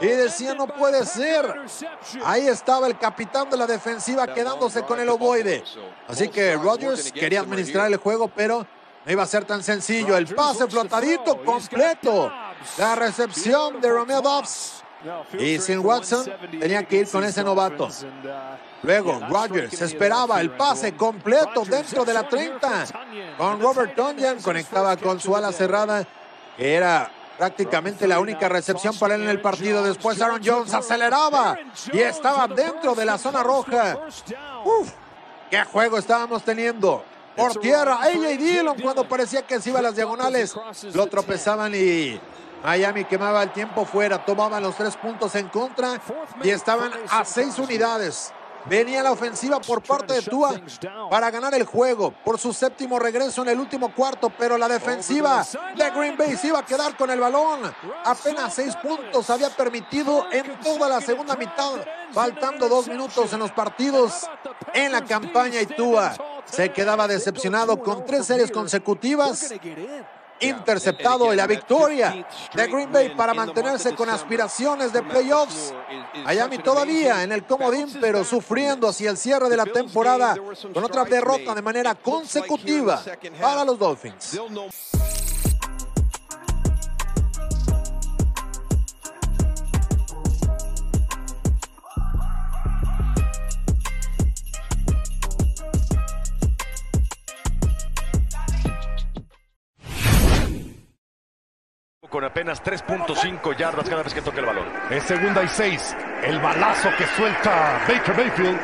Y 0.00 0.06
decía, 0.06 0.54
no 0.54 0.66
puede 0.66 1.04
ser. 1.04 1.62
Ahí 2.24 2.48
estaba 2.48 2.86
el 2.86 2.98
capitán 2.98 3.50
de 3.50 3.56
la 3.56 3.66
defensiva 3.66 4.26
quedándose 4.32 4.82
con 4.82 4.98
el 4.98 5.08
ovoide. 5.10 5.62
Así 6.08 6.28
que 6.28 6.56
Rodgers 6.56 7.12
quería 7.12 7.40
administrar 7.40 7.86
el 7.86 7.98
juego, 7.98 8.28
pero 8.28 8.66
no 9.04 9.12
iba 9.12 9.22
a 9.22 9.26
ser 9.26 9.44
tan 9.44 9.62
sencillo. 9.62 10.16
El 10.16 10.34
pase 10.34 10.66
flotadito 10.68 11.44
completo. 11.44 12.32
La 12.78 12.94
recepción 12.94 13.80
de 13.80 13.90
Romeo 13.90 14.22
Dobbs. 14.22 14.82
Y 15.38 15.58
sin 15.58 15.78
Watson 15.80 16.30
tenía 16.58 16.82
que 16.84 16.96
ir 16.96 17.08
con 17.08 17.24
ese 17.24 17.42
novato. 17.42 17.88
Luego 18.82 19.20
Rodgers 19.28 19.80
esperaba 19.82 20.40
el 20.40 20.50
pase 20.50 20.96
completo 20.96 21.64
dentro 21.64 22.04
de 22.04 22.14
la 22.14 22.28
30. 22.28 22.86
Con 23.36 23.60
Robert 23.60 23.94
Tonyan 23.94 24.40
conectaba 24.40 24.96
con 24.96 25.20
su 25.20 25.36
ala 25.36 25.52
cerrada, 25.52 26.06
que 26.56 26.74
era 26.74 27.10
prácticamente 27.36 28.06
la 28.06 28.20
única 28.20 28.48
recepción 28.48 28.98
para 28.98 29.14
él 29.14 29.22
en 29.22 29.28
el 29.28 29.40
partido. 29.40 29.82
Después 29.82 30.20
Aaron 30.20 30.42
Jones 30.44 30.72
aceleraba 30.74 31.58
y 31.92 31.98
estaba 31.98 32.46
dentro 32.48 32.94
de 32.94 33.04
la 33.04 33.18
zona 33.18 33.42
roja. 33.42 33.98
Uf, 34.64 34.90
qué 35.50 35.64
juego 35.64 35.98
estábamos 35.98 36.42
teniendo. 36.42 37.04
Por 37.36 37.56
tierra, 37.56 38.00
AJ 38.02 38.38
Dillon 38.38 38.80
cuando 38.80 39.08
parecía 39.08 39.42
que 39.42 39.60
se 39.60 39.70
iba 39.70 39.78
a 39.78 39.82
las 39.82 39.96
diagonales, 39.96 40.54
lo 40.92 41.06
tropezaban 41.06 41.74
y 41.74 42.20
Miami 42.62 43.04
quemaba 43.04 43.42
el 43.42 43.52
tiempo 43.52 43.84
fuera, 43.84 44.24
tomaban 44.24 44.62
los 44.62 44.76
tres 44.76 44.96
puntos 44.96 45.34
en 45.34 45.48
contra 45.48 46.00
y 46.42 46.50
estaban 46.50 46.92
a 47.08 47.24
seis 47.24 47.58
unidades. 47.58 48.32
Venía 48.66 49.02
la 49.02 49.12
ofensiva 49.12 49.60
por 49.60 49.82
parte 49.82 50.14
de 50.14 50.22
Tua 50.22 50.60
para 51.10 51.30
ganar 51.30 51.54
el 51.54 51.64
juego. 51.64 52.12
Por 52.24 52.38
su 52.38 52.52
séptimo 52.52 52.98
regreso 52.98 53.42
en 53.42 53.48
el 53.48 53.60
último 53.60 53.94
cuarto, 53.94 54.30
pero 54.38 54.58
la 54.58 54.68
defensiva 54.68 55.44
de 55.76 55.90
Green 55.90 56.16
Bay 56.16 56.36
se 56.36 56.48
iba 56.48 56.58
a 56.58 56.66
quedar 56.66 56.96
con 56.96 57.10
el 57.10 57.20
balón. 57.20 57.60
Apenas 58.04 58.54
seis 58.54 58.76
puntos 58.76 59.28
había 59.30 59.50
permitido 59.50 60.26
en 60.30 60.58
toda 60.60 60.88
la 60.88 61.00
segunda 61.00 61.36
mitad, 61.36 61.80
faltando 62.12 62.68
dos 62.68 62.88
minutos 62.88 63.32
en 63.32 63.38
los 63.38 63.52
partidos 63.52 64.28
en 64.74 64.92
la 64.92 65.04
campaña 65.04 65.60
y 65.60 65.66
Tua 65.66 66.14
se 66.44 66.72
quedaba 66.72 67.06
decepcionado 67.06 67.82
con 67.82 68.04
tres 68.04 68.26
series 68.26 68.50
consecutivas 68.50 69.52
interceptado 70.40 71.32
y 71.32 71.36
la 71.36 71.46
victoria 71.46 72.26
de 72.54 72.66
Green 72.66 72.92
Bay 72.92 73.14
para 73.14 73.34
mantenerse 73.34 73.94
con 73.94 74.08
aspiraciones 74.08 74.92
de 74.92 75.02
playoffs. 75.02 75.74
Miami 76.24 76.58
todavía 76.58 77.22
en 77.22 77.32
el 77.32 77.44
comodín, 77.44 77.88
pero 78.00 78.24
sufriendo 78.24 78.88
hacia 78.88 79.10
el 79.10 79.16
cierre 79.16 79.48
de 79.48 79.56
la 79.56 79.66
temporada 79.66 80.36
con 80.72 80.84
otra 80.84 81.04
derrota 81.04 81.54
de 81.54 81.62
manera 81.62 81.94
consecutiva 81.94 83.02
para 83.40 83.64
los 83.64 83.78
Dolphins. 83.78 84.38
Con 102.10 102.24
apenas 102.24 102.62
3.5 102.62 103.56
yardas 103.56 103.88
cada 103.88 104.02
vez 104.02 104.12
que 104.12 104.20
toca 104.20 104.40
el 104.40 104.46
balón. 104.46 104.66
Es 104.90 105.04
segunda 105.04 105.42
y 105.42 105.48
seis. 105.48 105.96
El 106.22 106.40
balazo 106.40 106.90
que 106.98 107.06
suelta 107.06 107.80
Baker 107.88 108.16
Mayfield. 108.16 108.58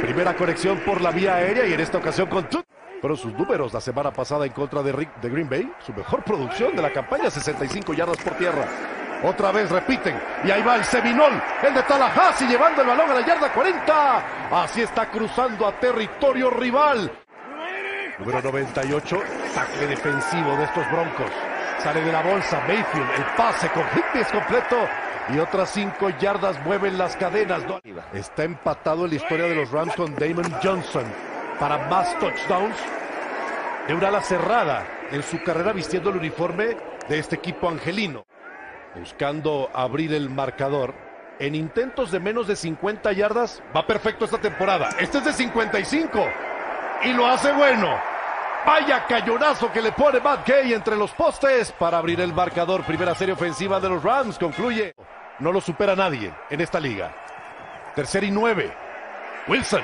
Primera 0.00 0.34
conexión 0.34 0.78
por 0.80 1.00
la 1.00 1.10
vía 1.10 1.36
aérea 1.36 1.66
y 1.66 1.74
en 1.74 1.80
esta 1.80 1.98
ocasión 1.98 2.28
con. 2.28 2.48
Pero 3.00 3.16
sus 3.16 3.32
números 3.34 3.72
la 3.72 3.80
semana 3.80 4.10
pasada 4.10 4.46
en 4.46 4.52
contra 4.52 4.82
de, 4.82 4.90
Rick, 4.90 5.20
de 5.20 5.28
Green 5.28 5.48
Bay, 5.48 5.72
su 5.86 5.92
mejor 5.92 6.24
producción 6.24 6.74
de 6.74 6.82
la 6.82 6.92
campaña, 6.92 7.30
65 7.30 7.94
yardas 7.94 8.16
por 8.16 8.34
tierra. 8.34 8.64
Otra 9.22 9.52
vez 9.52 9.70
repiten. 9.70 10.20
Y 10.44 10.50
ahí 10.50 10.62
va 10.62 10.76
el 10.76 10.84
Seminol, 10.84 11.40
el 11.62 11.74
de 11.74 11.82
Tallahassee, 11.82 12.48
llevando 12.48 12.82
el 12.82 12.88
balón 12.88 13.10
a 13.10 13.14
la 13.14 13.26
yarda 13.26 13.52
40. 13.52 14.62
Así 14.62 14.82
está 14.82 15.10
cruzando 15.10 15.66
a 15.66 15.78
territorio 15.78 16.50
rival. 16.50 17.12
Número 18.18 18.42
98, 18.42 19.22
tackle 19.54 19.86
defensivo 19.86 20.56
de 20.56 20.64
estos 20.64 20.90
Broncos. 20.90 21.30
Sale 21.82 22.00
de 22.00 22.12
la 22.12 22.22
bolsa 22.22 22.60
Mayfield, 22.66 23.10
el 23.16 23.24
pase 23.36 23.68
con 23.70 23.84
Higby 23.84 24.20
es 24.20 24.28
completo 24.32 24.76
y 25.32 25.38
otras 25.38 25.70
cinco 25.70 26.10
yardas 26.10 26.58
mueven 26.64 26.98
las 26.98 27.16
cadenas. 27.16 27.62
Está 28.12 28.44
empatado 28.44 29.04
en 29.04 29.10
la 29.10 29.16
historia 29.16 29.46
de 29.46 29.54
los 29.54 29.70
Rams 29.70 29.94
con 29.94 30.14
Damon 30.16 30.52
Johnson 30.62 31.04
para 31.60 31.88
más 31.88 32.18
touchdowns 32.18 32.76
de 33.86 33.94
una 33.94 34.08
ala 34.08 34.20
cerrada 34.22 34.86
en 35.10 35.22
su 35.22 35.42
carrera 35.42 35.72
vistiendo 35.72 36.10
el 36.10 36.16
uniforme 36.16 36.76
de 37.08 37.18
este 37.18 37.36
equipo 37.36 37.68
angelino. 37.68 38.26
Buscando 38.94 39.70
abrir 39.72 40.12
el 40.12 40.30
marcador. 40.30 40.94
En 41.38 41.54
intentos 41.54 42.10
de 42.10 42.18
menos 42.18 42.48
de 42.48 42.56
50 42.56 43.12
yardas 43.12 43.62
va 43.74 43.86
perfecto 43.86 44.24
esta 44.24 44.38
temporada. 44.38 44.90
Este 44.98 45.18
es 45.18 45.24
de 45.24 45.32
55 45.32 46.26
y 47.04 47.12
lo 47.12 47.26
hace 47.26 47.52
bueno. 47.52 47.96
Vaya 48.68 49.06
cañonazo 49.06 49.72
que 49.72 49.80
le 49.80 49.92
pone 49.92 50.20
Matt 50.20 50.46
Gay 50.46 50.74
entre 50.74 50.94
los 50.94 51.10
postes 51.12 51.72
para 51.72 51.96
abrir 51.96 52.20
el 52.20 52.34
marcador. 52.34 52.84
Primera 52.84 53.14
serie 53.14 53.32
ofensiva 53.32 53.80
de 53.80 53.88
los 53.88 54.02
Rams 54.02 54.38
concluye. 54.38 54.94
No 55.38 55.52
lo 55.52 55.62
supera 55.62 55.96
nadie 55.96 56.30
en 56.50 56.60
esta 56.60 56.78
liga. 56.78 57.10
Tercer 57.94 58.24
y 58.24 58.30
nueve. 58.30 58.70
Wilson. 59.46 59.80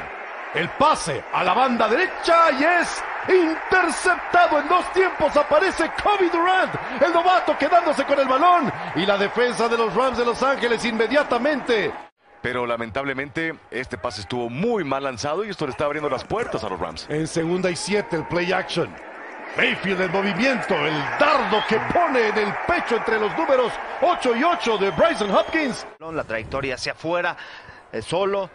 El 0.52 0.68
pase 0.68 1.24
a 1.32 1.42
la 1.42 1.54
banda 1.54 1.88
derecha 1.88 2.50
y 2.60 2.62
es 2.62 3.02
interceptado 3.26 4.60
en 4.60 4.68
dos 4.68 4.92
tiempos. 4.92 5.34
Aparece 5.34 5.90
Kobe 6.02 6.28
Durant, 6.28 6.74
el 7.00 7.10
novato 7.10 7.56
quedándose 7.56 8.04
con 8.04 8.20
el 8.20 8.28
balón. 8.28 8.70
Y 8.96 9.06
la 9.06 9.16
defensa 9.16 9.66
de 9.66 9.78
los 9.78 9.94
Rams 9.94 10.18
de 10.18 10.26
Los 10.26 10.42
Ángeles 10.42 10.84
inmediatamente 10.84 11.90
pero 12.44 12.66
lamentablemente 12.66 13.54
este 13.70 13.96
pase 13.96 14.20
estuvo 14.20 14.50
muy 14.50 14.84
mal 14.84 15.04
lanzado 15.04 15.46
y 15.46 15.48
esto 15.48 15.64
le 15.64 15.70
está 15.70 15.86
abriendo 15.86 16.10
las 16.10 16.24
puertas 16.24 16.62
a 16.62 16.68
los 16.68 16.78
Rams. 16.78 17.06
En 17.08 17.26
segunda 17.26 17.70
y 17.70 17.76
siete, 17.76 18.16
el 18.16 18.26
play 18.26 18.52
action. 18.52 18.94
Mayfield 19.56 20.02
en 20.02 20.12
movimiento, 20.12 20.74
el 20.74 20.92
dardo 21.18 21.64
que 21.66 21.78
pone 21.90 22.28
en 22.28 22.36
el 22.36 22.54
pecho 22.66 22.96
entre 22.96 23.18
los 23.18 23.34
números 23.34 23.72
8 24.02 24.36
y 24.36 24.44
8 24.44 24.76
de 24.76 24.90
Bryson 24.90 25.30
Hopkins. 25.30 25.86
La 26.00 26.22
trayectoria 26.24 26.74
hacia 26.74 26.92
afuera, 26.92 27.34
eh, 27.90 28.02
solo, 28.02 28.50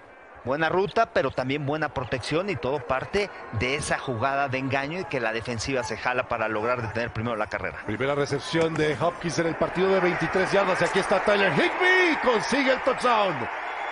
buena 0.46 0.70
ruta, 0.70 1.08
pero 1.08 1.32
también 1.32 1.66
buena 1.66 1.90
protección 1.90 2.48
y 2.52 2.58
todo 2.58 2.86
parte 2.86 3.32
de 3.54 3.74
esa 3.74 3.98
jugada 3.98 4.50
de 4.50 4.60
engaño 4.60 5.00
y 5.00 5.06
que 5.06 5.20
la 5.20 5.34
defensiva 5.34 5.84
se 5.84 5.98
jala 5.98 6.28
para 6.28 6.48
lograr 6.48 6.84
detener 6.84 7.12
primero 7.12 7.36
la 7.36 7.48
carrera. 7.48 7.80
Primera 7.88 8.14
recepción 8.14 8.76
de 8.76 8.96
Hopkins 9.02 9.40
en 9.40 9.48
el 9.48 9.56
partido 9.56 9.90
de 9.90 10.00
23 10.00 10.52
yardas 10.52 10.80
y 10.80 10.86
aquí 10.86 11.00
está 11.00 11.24
Tyler 11.26 11.52
Higby, 11.54 12.18
consigue 12.22 12.74
el 12.74 12.82
touchdown. 12.84 13.34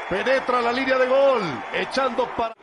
Penetra 0.09 0.61
la 0.61 0.71
línea 0.71 0.97
de 0.97 1.05
gol, 1.05 1.41
echando 1.73 2.27
para... 2.35 2.55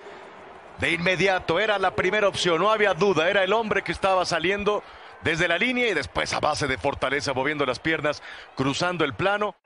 De 0.79 0.93
inmediato 0.93 1.61
era 1.61 1.79
la 1.79 1.95
primera 1.95 2.27
opción, 2.27 2.59
no 2.59 2.71
había 2.71 2.95
duda, 2.95 3.29
era 3.29 3.45
el 3.45 3.53
hombre 3.53 3.83
que 3.83 3.93
estaba 3.93 4.25
saliendo 4.25 4.83
desde 5.23 5.47
la 5.47 5.59
línea 5.59 5.89
y 5.89 5.95
después 5.95 6.33
a 6.33 6.41
base 6.41 6.67
de 6.67 6.79
fortaleza 6.79 7.35
moviendo 7.35 7.67
las 7.67 7.79
piernas, 7.79 8.23
cruzando 8.57 9.05
el 9.05 9.13
plano. 9.13 9.57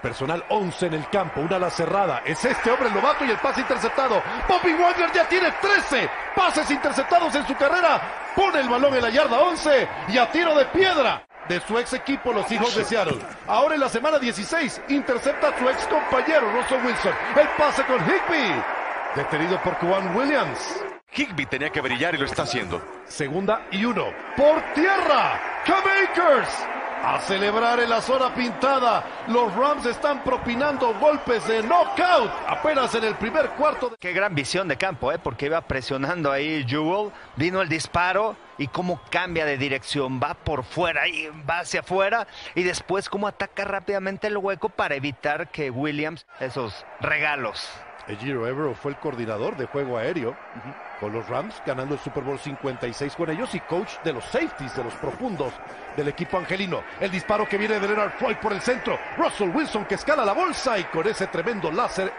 Personal 0.00 0.42
11 0.48 0.86
en 0.86 0.94
el 0.94 1.08
campo, 1.10 1.40
una 1.40 1.56
ala 1.56 1.70
cerrada. 1.70 2.22
Es 2.24 2.42
este 2.44 2.70
hombre 2.70 2.88
el 2.88 2.94
novato 2.94 3.24
y 3.26 3.30
el 3.30 3.38
pase 3.38 3.60
interceptado. 3.60 4.22
Bobby 4.48 4.72
Wagner 4.72 5.12
ya 5.12 5.28
tiene 5.28 5.52
13 5.60 6.10
pases 6.34 6.70
interceptados 6.70 7.34
en 7.34 7.46
su 7.46 7.54
carrera. 7.56 8.32
Pone 8.34 8.60
el 8.60 8.68
balón 8.68 8.94
en 8.94 9.02
la 9.02 9.10
yarda 9.10 9.38
11 9.38 9.88
y 10.08 10.18
a 10.18 10.30
tiro 10.30 10.54
de 10.56 10.64
piedra 10.66 11.24
de 11.48 11.60
su 11.60 11.78
ex 11.78 11.92
equipo, 11.92 12.32
los 12.32 12.50
hijos 12.50 12.74
de 12.74 12.84
Seattle. 12.84 13.18
Ahora 13.46 13.74
en 13.74 13.80
la 13.80 13.88
semana 13.88 14.18
16, 14.18 14.82
intercepta 14.88 15.48
a 15.48 15.58
su 15.58 15.68
ex 15.68 15.86
compañero 15.86 16.50
Russell 16.52 16.84
Wilson. 16.84 17.12
El 17.36 17.48
pase 17.56 17.84
con 17.84 17.98
Higby, 18.00 18.62
detenido 19.14 19.60
por 19.62 19.74
Juan 19.74 20.16
Williams. 20.16 20.84
Higby 21.12 21.46
tenía 21.46 21.70
que 21.70 21.80
brillar 21.80 22.14
y 22.14 22.18
lo 22.18 22.24
está 22.24 22.42
haciendo. 22.42 22.82
Segunda 23.06 23.66
y 23.70 23.84
uno. 23.84 24.06
Por 24.36 24.60
tierra. 24.74 25.40
K-Bakers. 25.64 26.66
A 27.04 27.20
celebrar 27.20 27.80
en 27.80 27.90
la 27.90 28.00
zona 28.00 28.34
pintada. 28.34 29.04
Los 29.28 29.54
Rams 29.54 29.84
están 29.84 30.24
propinando 30.24 30.94
golpes 30.98 31.46
de 31.46 31.62
knockout 31.62 32.30
apenas 32.48 32.94
en 32.94 33.04
el 33.04 33.14
primer 33.16 33.50
cuarto. 33.50 33.94
Qué 34.00 34.14
gran 34.14 34.34
visión 34.34 34.68
de 34.68 34.78
campo, 34.78 35.12
¿eh? 35.12 35.18
porque 35.18 35.44
iba 35.46 35.60
presionando 35.60 36.32
ahí 36.32 36.64
Jewel. 36.66 37.12
Vino 37.36 37.60
el 37.60 37.68
disparo 37.68 38.36
y 38.56 38.68
cómo 38.68 39.02
cambia 39.10 39.44
de 39.44 39.58
dirección, 39.58 40.18
va 40.18 40.32
por 40.32 40.64
fuera 40.64 41.06
y 41.06 41.28
va 41.48 41.58
hacia 41.58 41.80
afuera 41.80 42.26
y 42.54 42.62
después 42.62 43.10
cómo 43.10 43.28
ataca 43.28 43.66
rápidamente 43.66 44.28
el 44.28 44.38
hueco 44.38 44.70
para 44.70 44.94
evitar 44.94 45.48
que 45.50 45.70
Williams 45.70 46.24
esos 46.40 46.86
regalos. 47.00 47.68
Ejiro 48.06 48.46
Evero 48.46 48.74
fue 48.74 48.92
el 48.92 48.98
coordinador 48.98 49.56
de 49.56 49.66
juego 49.66 49.96
aéreo 49.96 50.36
con 51.00 51.12
los 51.12 51.28
Rams, 51.28 51.60
ganando 51.64 51.94
el 51.94 52.00
Super 52.00 52.22
Bowl 52.22 52.38
56 52.38 53.16
con 53.16 53.30
ellos 53.30 53.54
y 53.54 53.60
coach 53.60 53.98
de 54.04 54.12
los 54.12 54.24
safeties, 54.24 54.76
de 54.76 54.84
los 54.84 54.94
profundos 54.94 55.52
del 55.96 56.08
equipo 56.08 56.38
angelino. 56.38 56.82
El 57.00 57.10
disparo 57.10 57.48
que 57.48 57.58
viene 57.58 57.80
de 57.80 57.88
Leonard 57.88 58.12
Floyd 58.18 58.36
por 58.36 58.52
el 58.52 58.60
centro. 58.60 58.98
Russell 59.16 59.50
Wilson 59.54 59.86
que 59.86 59.94
escala 59.94 60.24
la 60.24 60.32
bolsa 60.32 60.78
y 60.78 60.84
con 60.84 61.06
ese 61.06 61.26
tremendo 61.28 61.70
láser 61.70 62.12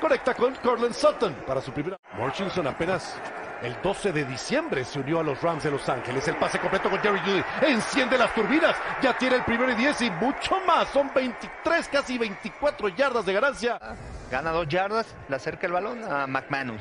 conecta 0.00 0.34
con 0.34 0.54
Cortland 0.56 0.94
Sutton 0.94 1.34
para 1.46 1.60
su 1.60 1.72
primera. 1.72 1.98
Murchison 2.16 2.66
apenas 2.66 3.16
el 3.62 3.80
12 3.80 4.12
de 4.12 4.24
diciembre 4.24 4.84
se 4.84 4.98
unió 4.98 5.20
a 5.20 5.22
los 5.22 5.40
Rams 5.40 5.62
de 5.62 5.70
Los 5.70 5.88
Ángeles. 5.88 6.26
El 6.26 6.36
pase 6.36 6.58
completo 6.58 6.90
con 6.90 6.98
Jerry 6.98 7.20
Judy. 7.20 7.44
Enciende 7.62 8.18
las 8.18 8.34
turbinas. 8.34 8.74
Ya 9.00 9.16
tiene 9.16 9.36
el 9.36 9.44
primero 9.44 9.70
y 9.70 9.76
10 9.76 10.02
y 10.02 10.10
mucho 10.10 10.60
más. 10.66 10.88
Son 10.88 11.10
23, 11.14 11.88
casi 11.88 12.18
24 12.18 12.88
yardas 12.88 13.24
de 13.24 13.32
ganancia. 13.32 13.78
Gana 14.32 14.50
dos 14.50 14.66
yardas, 14.66 15.14
le 15.28 15.36
acerca 15.36 15.66
el 15.66 15.74
balón 15.74 16.02
a 16.10 16.26
McManus. 16.26 16.80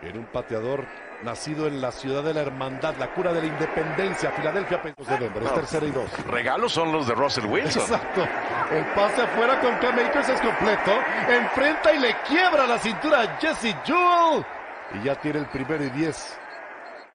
Era 0.00 0.16
un 0.16 0.26
pateador 0.26 0.86
nacido 1.24 1.66
en 1.66 1.80
la 1.80 1.90
ciudad 1.90 2.22
de 2.22 2.32
la 2.32 2.42
hermandad, 2.42 2.94
la 2.96 3.12
cura 3.12 3.32
de 3.32 3.40
la 3.40 3.48
independencia, 3.48 4.30
Filadelfia, 4.30 4.78
de 4.78 5.18
Denver. 5.18 5.42
Es 5.42 5.52
tercera 5.52 5.84
y 5.84 5.90
dos. 5.90 6.08
Regalos 6.28 6.70
son 6.70 6.92
los 6.92 7.08
de 7.08 7.14
Russell 7.16 7.46
Wilson. 7.46 7.82
Exacto. 7.82 8.22
El 8.70 8.84
pase 8.94 9.22
afuera 9.22 9.60
con 9.60 9.74
Cam 9.78 9.98
Akers 9.98 10.28
es 10.28 10.40
completo. 10.40 10.92
Enfrenta 11.28 11.92
y 11.92 11.98
le 11.98 12.14
quiebra 12.28 12.68
la 12.68 12.78
cintura 12.78 13.22
a 13.22 13.36
Jesse 13.40 13.74
Jewell. 13.84 14.46
Y 14.92 15.02
ya 15.02 15.16
tiene 15.16 15.40
el 15.40 15.46
primero 15.46 15.82
y 15.82 15.90
diez. 15.90 16.38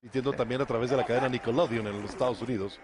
Entiendo 0.04 0.34
también 0.34 0.60
a 0.60 0.66
través 0.66 0.90
de 0.90 0.98
la 0.98 1.06
cadena 1.06 1.30
Nickelodeon 1.30 1.88
en 1.88 2.02
los 2.02 2.10
Estados 2.10 2.42
Unidos. 2.42 2.78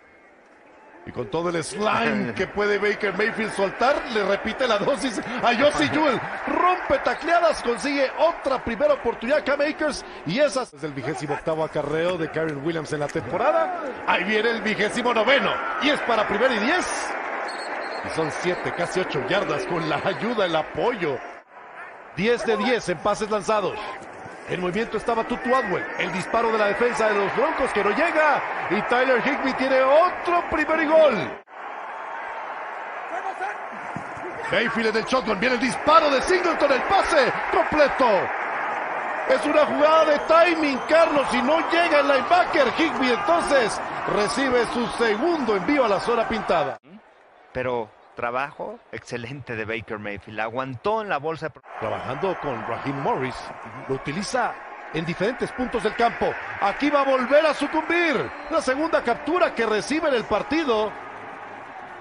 Y 1.08 1.12
con 1.12 1.28
todo 1.28 1.50
el 1.50 1.64
slime 1.64 2.34
que 2.34 2.48
puede 2.48 2.80
Baker 2.80 3.16
Mayfield 3.16 3.54
soltar, 3.54 3.96
le 4.12 4.24
repite 4.24 4.68
la 4.68 4.80
dosis 4.80 5.20
a 5.20 5.54
Josie 5.56 5.88
Jewell. 5.90 6.20
Rompe 6.48 6.98
tacleadas, 7.04 7.62
consigue 7.62 8.10
otra 8.18 8.64
primera 8.64 8.96
oportunidad 8.96 9.46
Cam 9.46 9.62
Akers. 9.62 10.04
Y 10.26 10.40
esas 10.40 10.74
es 10.74 10.84
el 10.84 10.94
vigésimo 10.94 11.36
octavo 11.36 11.64
acarreo 11.64 12.18
de 12.18 12.32
Karen 12.32 12.66
Williams 12.66 12.92
en 12.92 13.02
la 13.02 13.08
temporada. 13.08 13.84
Ahí 14.08 14.24
viene 14.24 14.50
el 14.50 14.62
vigésimo 14.64 15.14
noveno. 15.14 15.52
Y 15.84 15.90
es 15.90 16.00
para 16.02 16.28
primer 16.28 16.52
y 16.52 16.58
diez. 16.58 16.88
Y 18.06 18.16
son 18.16 18.32
siete, 18.42 18.74
casi 18.76 19.00
ocho 19.00 19.24
yardas 19.30 19.64
con 19.68 19.88
la 19.88 20.02
ayuda, 20.04 20.46
el 20.48 20.56
apoyo. 20.56 21.20
Diez 22.16 22.44
de 22.46 22.58
diez 22.58 22.90
en 22.90 22.98
pases 22.98 23.30
lanzados. 23.30 23.78
En 24.48 24.62
movimiento 24.62 24.98
estaba 24.98 25.24
Tutu 25.24 25.56
Atwell. 25.56 25.86
El 25.98 26.12
disparo 26.14 26.52
de 26.52 26.58
la 26.60 26.68
defensa 26.68 27.08
de 27.08 27.16
los 27.16 27.36
Broncos 27.36 27.72
que 27.74 27.84
no 27.84 27.90
llega. 27.90 28.42
Y 28.70 28.82
Tyler 28.84 29.22
Higby 29.26 29.54
tiene 29.54 29.82
otro 29.82 30.44
primer 30.52 30.88
gol. 30.88 31.16
Mayfield 34.52 34.90
en 34.90 34.98
el 34.98 35.06
shotgun. 35.06 35.40
Viene 35.40 35.56
el 35.56 35.62
disparo 35.62 36.12
de 36.12 36.22
Singleton. 36.22 36.72
El 36.72 36.82
pase 36.84 37.34
completo. 37.52 38.08
Es 39.30 39.44
una 39.48 39.66
jugada 39.66 40.06
de 40.06 40.20
timing, 40.20 40.78
Carlos, 40.88 41.28
y 41.34 41.42
no 41.42 41.60
llega 41.72 42.02
el 42.02 42.08
linebacker. 42.08 42.68
Higby 42.78 43.10
entonces 43.10 43.82
recibe 44.16 44.64
su 44.68 44.86
segundo 45.04 45.56
envío 45.56 45.86
a 45.86 45.88
la 45.88 46.00
zona 46.00 46.28
pintada. 46.28 46.78
Pero 47.52 47.90
trabajo 48.16 48.80
excelente 48.92 49.56
de 49.56 49.66
Baker 49.66 50.00
Mayfield. 50.00 50.40
Aguantó 50.40 51.02
en 51.02 51.10
la 51.10 51.18
bolsa. 51.18 51.52
Trabajando 51.80 52.36
con 52.42 52.66
Raheem 52.68 53.00
Morris. 53.02 53.36
Lo 53.88 53.96
utiliza 53.96 54.54
en 54.94 55.06
diferentes 55.06 55.52
puntos 55.52 55.84
del 55.84 55.96
campo. 55.96 56.34
Aquí 56.62 56.90
va 56.90 57.02
a 57.02 57.06
volver 57.06 57.46
a 57.46 57.54
sucumbir. 57.54 58.32
La 58.50 58.62
segunda 58.62 59.04
captura 59.04 59.54
que 59.54 59.66
recibe 59.66 60.08
en 60.08 60.16
el 60.16 60.24
partido. 60.24 60.92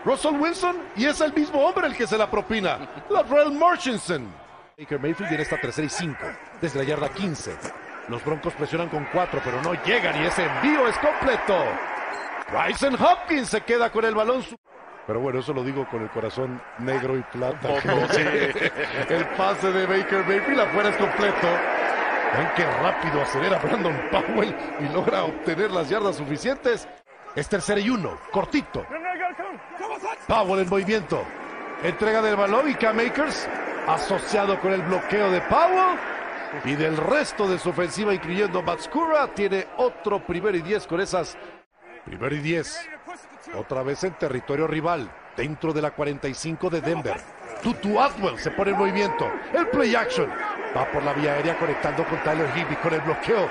Russell 0.04 0.36
Wilson 0.36 0.76
y 0.96 1.06
es 1.06 1.20
el 1.20 1.32
mismo 1.32 1.60
hombre 1.60 1.86
el 1.86 1.96
que 1.96 2.06
se 2.06 2.16
la 2.16 2.30
propina. 2.30 2.78
Latrell 3.10 3.50
Murchison. 3.50 4.32
Baker 4.78 4.98
Mayfield 5.00 5.28
viene 5.28 5.42
esta 5.42 5.60
tercera 5.60 5.86
y 5.86 5.90
cinco. 5.90 6.24
Desde 6.60 6.78
la 6.78 6.84
yarda 6.84 7.08
15. 7.08 7.56
Los 8.08 8.22
Broncos 8.24 8.52
presionan 8.54 8.88
con 8.90 9.06
cuatro, 9.12 9.40
pero 9.42 9.62
no 9.62 9.72
llegan 9.82 10.22
y 10.22 10.26
ese 10.26 10.44
envío 10.44 10.86
es 10.86 10.96
completo. 10.98 11.56
Bryson 12.52 12.94
Hopkins 13.00 13.48
se 13.48 13.62
queda 13.62 13.90
con 13.90 14.04
el 14.04 14.14
balón. 14.14 14.44
Pero 15.06 15.20
bueno, 15.20 15.40
eso 15.40 15.52
lo 15.52 15.62
digo 15.62 15.86
con 15.90 16.02
el 16.02 16.08
corazón 16.10 16.60
negro 16.78 17.16
y 17.16 17.22
plata. 17.22 17.68
el 19.08 19.26
pase 19.36 19.70
de 19.70 19.86
Baker 19.86 20.24
Mayfield 20.26 20.60
afuera 20.60 20.88
es 20.90 20.96
completo. 20.96 21.46
Ven 22.36 22.48
qué 22.56 22.64
rápido 22.64 23.20
acelera 23.20 23.58
Brandon 23.58 24.00
Powell 24.10 24.56
y 24.80 24.92
logra 24.92 25.24
obtener 25.24 25.70
las 25.70 25.88
yardas 25.88 26.16
suficientes. 26.16 26.88
Es 27.36 27.48
tercera 27.48 27.80
y 27.80 27.90
uno, 27.90 28.18
cortito. 28.30 28.86
Powell 30.26 30.60
en 30.60 30.68
movimiento. 30.68 31.22
Entrega 31.82 32.22
del 32.22 32.36
balón 32.36 32.70
y 32.70 32.74
K-Makers 32.74 33.48
asociado 33.86 34.58
con 34.60 34.72
el 34.72 34.82
bloqueo 34.82 35.30
de 35.30 35.40
Powell 35.42 35.98
y 36.64 36.74
del 36.76 36.96
resto 36.96 37.48
de 37.48 37.58
su 37.58 37.70
ofensiva, 37.70 38.14
incluyendo 38.14 38.62
Matskura, 38.62 39.28
tiene 39.34 39.66
otro 39.76 40.24
primer 40.24 40.54
y 40.54 40.62
diez 40.62 40.86
con 40.86 41.00
esas. 41.00 41.36
Primer 42.04 42.32
y 42.32 42.38
diez. 42.38 42.88
Otra 43.54 43.82
vez 43.82 44.02
en 44.04 44.14
territorio 44.14 44.66
rival, 44.66 45.10
dentro 45.36 45.72
de 45.72 45.82
la 45.82 45.90
45 45.90 46.70
de 46.70 46.80
Denver. 46.80 47.16
Tutu 47.62 48.00
Atwell 48.00 48.38
se 48.38 48.50
pone 48.50 48.72
en 48.72 48.78
movimiento. 48.78 49.30
El 49.52 49.68
play 49.68 49.94
action. 49.94 50.28
Va 50.76 50.90
por 50.90 51.02
la 51.02 51.12
vía 51.12 51.32
aérea 51.32 51.58
conectando 51.58 52.04
con 52.04 52.22
Tyler 52.22 52.48
Hibby 52.54 52.76
con 52.76 52.92
el 52.92 53.00
bloqueo 53.00 53.48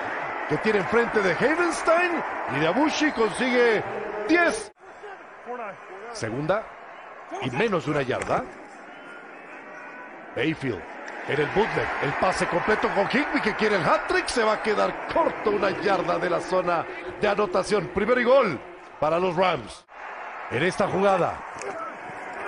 que 0.49 0.57
tiene 0.57 0.79
enfrente 0.79 1.21
de 1.21 1.33
Havenstein. 1.33 2.11
Y 2.55 2.59
de 2.59 2.67
Abushi 2.67 3.11
consigue 3.11 3.83
10. 4.27 4.71
Segunda 6.11 6.63
y 7.41 7.49
menos 7.51 7.85
de 7.85 7.91
una 7.91 8.01
yarda. 8.01 8.43
Bayfield 10.35 10.81
en 11.27 11.39
el 11.39 11.47
bootleg. 11.47 11.87
El 12.03 12.13
pase 12.19 12.45
completo 12.47 12.89
con 12.93 13.07
Higby 13.07 13.41
que 13.41 13.55
quiere 13.55 13.77
el 13.77 13.83
hat-trick. 13.83 14.27
Se 14.27 14.43
va 14.43 14.53
a 14.53 14.61
quedar 14.61 15.07
corto 15.13 15.51
una 15.51 15.71
yarda 15.81 16.19
de 16.19 16.29
la 16.29 16.41
zona 16.41 16.85
de 17.19 17.27
anotación. 17.27 17.87
Primero 17.93 18.19
y 18.19 18.25
gol 18.25 18.59
para 19.03 19.19
los 19.19 19.35
Rams. 19.35 19.85
En 20.49 20.63
esta 20.63 20.87
jugada, 20.87 21.37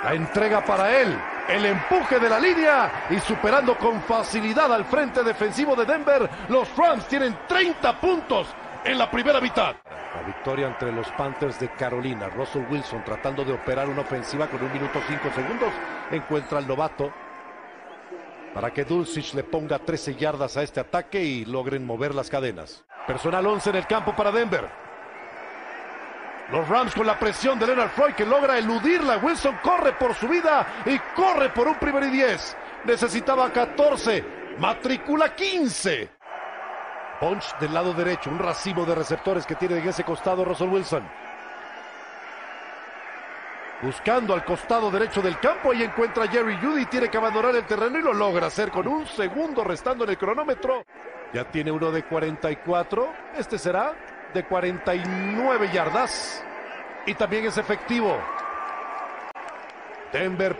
la 0.02 0.14
entrega 0.14 0.64
para 0.64 1.02
él. 1.02 1.14
El 1.50 1.66
empuje 1.66 2.18
de 2.18 2.30
la 2.30 2.40
línea 2.40 3.08
y 3.10 3.20
superando 3.20 3.78
con 3.78 4.02
facilidad 4.04 4.74
al 4.74 4.86
frente 4.86 5.22
defensivo 5.22 5.76
de 5.76 5.84
Denver, 5.84 6.30
los 6.48 6.74
Rams 6.78 7.10
tienen 7.10 7.38
30 7.46 8.00
puntos 8.00 8.48
en 8.86 8.98
la 8.98 9.12
primera 9.12 9.42
mitad. 9.42 9.76
La 10.16 10.22
victoria 10.26 10.68
entre 10.68 10.94
los 10.94 11.10
Panthers 11.18 11.60
de 11.60 11.68
Carolina. 11.74 12.30
Russell 12.30 12.64
Wilson 12.70 13.04
tratando 13.04 13.44
de 13.44 13.52
operar 13.52 13.90
una 13.90 14.04
ofensiva 14.04 14.48
con 14.48 14.64
un 14.64 14.72
minuto 14.72 15.02
5 15.06 15.30
segundos. 15.36 15.74
Encuentra 16.10 16.60
al 16.60 16.68
novato 16.70 17.12
para 18.54 18.72
que 18.72 18.86
Dulcich 18.86 19.34
le 19.34 19.44
ponga 19.44 19.78
13 19.78 20.16
yardas 20.16 20.56
a 20.56 20.64
este 20.64 20.80
ataque 20.80 21.22
y 21.22 21.44
logren 21.44 21.86
mover 21.86 22.16
las 22.16 22.30
cadenas. 22.30 22.86
Personal 23.06 23.46
11 23.46 23.72
en 23.72 23.76
el 23.76 23.88
campo 23.88 24.16
para 24.16 24.32
Denver. 24.32 24.85
Los 26.52 26.68
Rams 26.70 26.94
con 26.94 27.08
la 27.08 27.18
presión 27.18 27.58
de 27.58 27.66
Leonard 27.66 27.90
Floyd 27.90 28.14
que 28.14 28.26
logra 28.26 28.58
eludirla. 28.58 29.18
Wilson 29.18 29.58
corre 29.64 29.94
por 29.94 30.14
su 30.14 30.28
vida 30.28 30.84
y 30.86 31.00
corre 31.16 31.50
por 31.50 31.68
un 31.68 31.76
primer 31.76 32.04
y 32.04 32.12
10. 32.12 32.58
Necesitaba 32.86 33.52
14. 33.52 34.24
Matricula 34.60 35.34
15. 35.34 36.10
Bunch 37.20 37.58
del 37.60 37.74
lado 37.74 37.94
derecho. 37.94 38.30
Un 38.30 38.38
racimo 38.38 38.86
de 38.86 38.94
receptores 38.94 39.46
que 39.46 39.56
tiene 39.56 39.80
en 39.80 39.90
ese 39.90 40.04
costado 40.04 40.46
Russell 40.46 40.70
Wilson. 40.70 41.04
Buscando 43.82 44.34
al 44.34 44.46
costado 44.46 44.90
derecho 44.90 45.22
del 45.22 45.40
campo, 45.40 45.72
ahí 45.72 45.84
encuentra 45.84 46.24
a 46.24 46.28
Jerry 46.28 46.58
Judy, 46.58 46.86
tiene 46.86 47.10
que 47.10 47.18
abandonar 47.18 47.56
el 47.56 47.66
terreno 47.66 48.00
y 48.00 48.02
lo 48.02 48.14
logra 48.14 48.48
hacer 48.48 48.72
con 48.72 48.88
un 48.88 49.06
segundo 49.06 49.64
restando 49.64 50.06
en 50.06 50.12
el 50.12 50.18
cronómetro. 50.18 50.86
Ya 51.34 51.44
tiene 51.44 51.72
uno 51.72 51.92
de 51.92 52.04
44, 52.04 53.14
este 53.38 53.60
será 53.60 53.94
de 54.36 54.44
49 54.44 55.70
yardas 55.74 56.44
y 57.06 57.16
también 57.16 57.46
es 57.46 57.58
efectivo. 57.58 58.16
Denver 60.12 60.56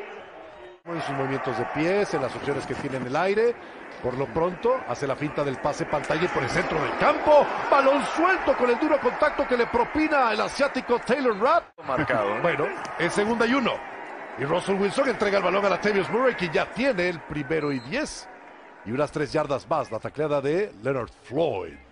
en 0.86 1.02
sus 1.02 1.16
movimientos 1.16 1.58
de 1.58 1.66
pies, 1.66 2.14
en 2.14 2.22
las 2.22 2.36
opciones 2.36 2.66
que 2.66 2.74
tiene 2.76 2.98
en 2.98 3.08
el 3.08 3.16
aire. 3.16 3.56
Por 4.02 4.18
lo 4.18 4.28
pronto, 4.28 4.80
hace 4.88 5.08
la 5.08 5.16
finta 5.16 5.44
del 5.44 5.58
pase 5.58 5.86
pantalla 5.86 6.28
por 6.32 6.44
el 6.44 6.50
centro 6.50 6.82
del 6.82 6.96
campo. 6.98 7.46
Balón 7.70 8.06
suelto 8.16 8.56
con 8.56 8.70
el 8.70 8.80
duro 8.80 9.00
contacto 9.00 9.48
que 9.48 9.58
le 9.58 9.68
propina 9.68 10.32
el 10.32 10.42
asiático 10.42 11.00
Taylor 11.00 11.38
Rapp. 11.38 11.80
Marcado. 11.86 12.38
¿eh? 12.38 12.40
Bueno, 12.42 12.66
en 12.98 13.12
segunda 13.12 13.46
y 13.46 13.54
uno. 13.56 13.74
Y 14.38 14.46
Russell 14.46 14.76
Wilson 14.76 15.10
entrega 15.10 15.38
el 15.40 15.44
balón 15.44 15.66
a 15.66 15.70
Latavius 15.70 16.10
Murray, 16.10 16.36
que 16.36 16.50
ya 16.50 16.66
tiene 16.72 17.10
el 17.10 17.20
primero 17.20 17.72
y 17.72 17.80
diez. 17.80 18.28
Y 18.86 18.92
unas 18.92 19.12
tres 19.12 19.34
yardas 19.34 19.68
más, 19.68 19.92
la 19.92 20.00
tacleada 20.00 20.40
de 20.40 20.72
Leonard 20.84 21.10
Floyd. 21.24 21.85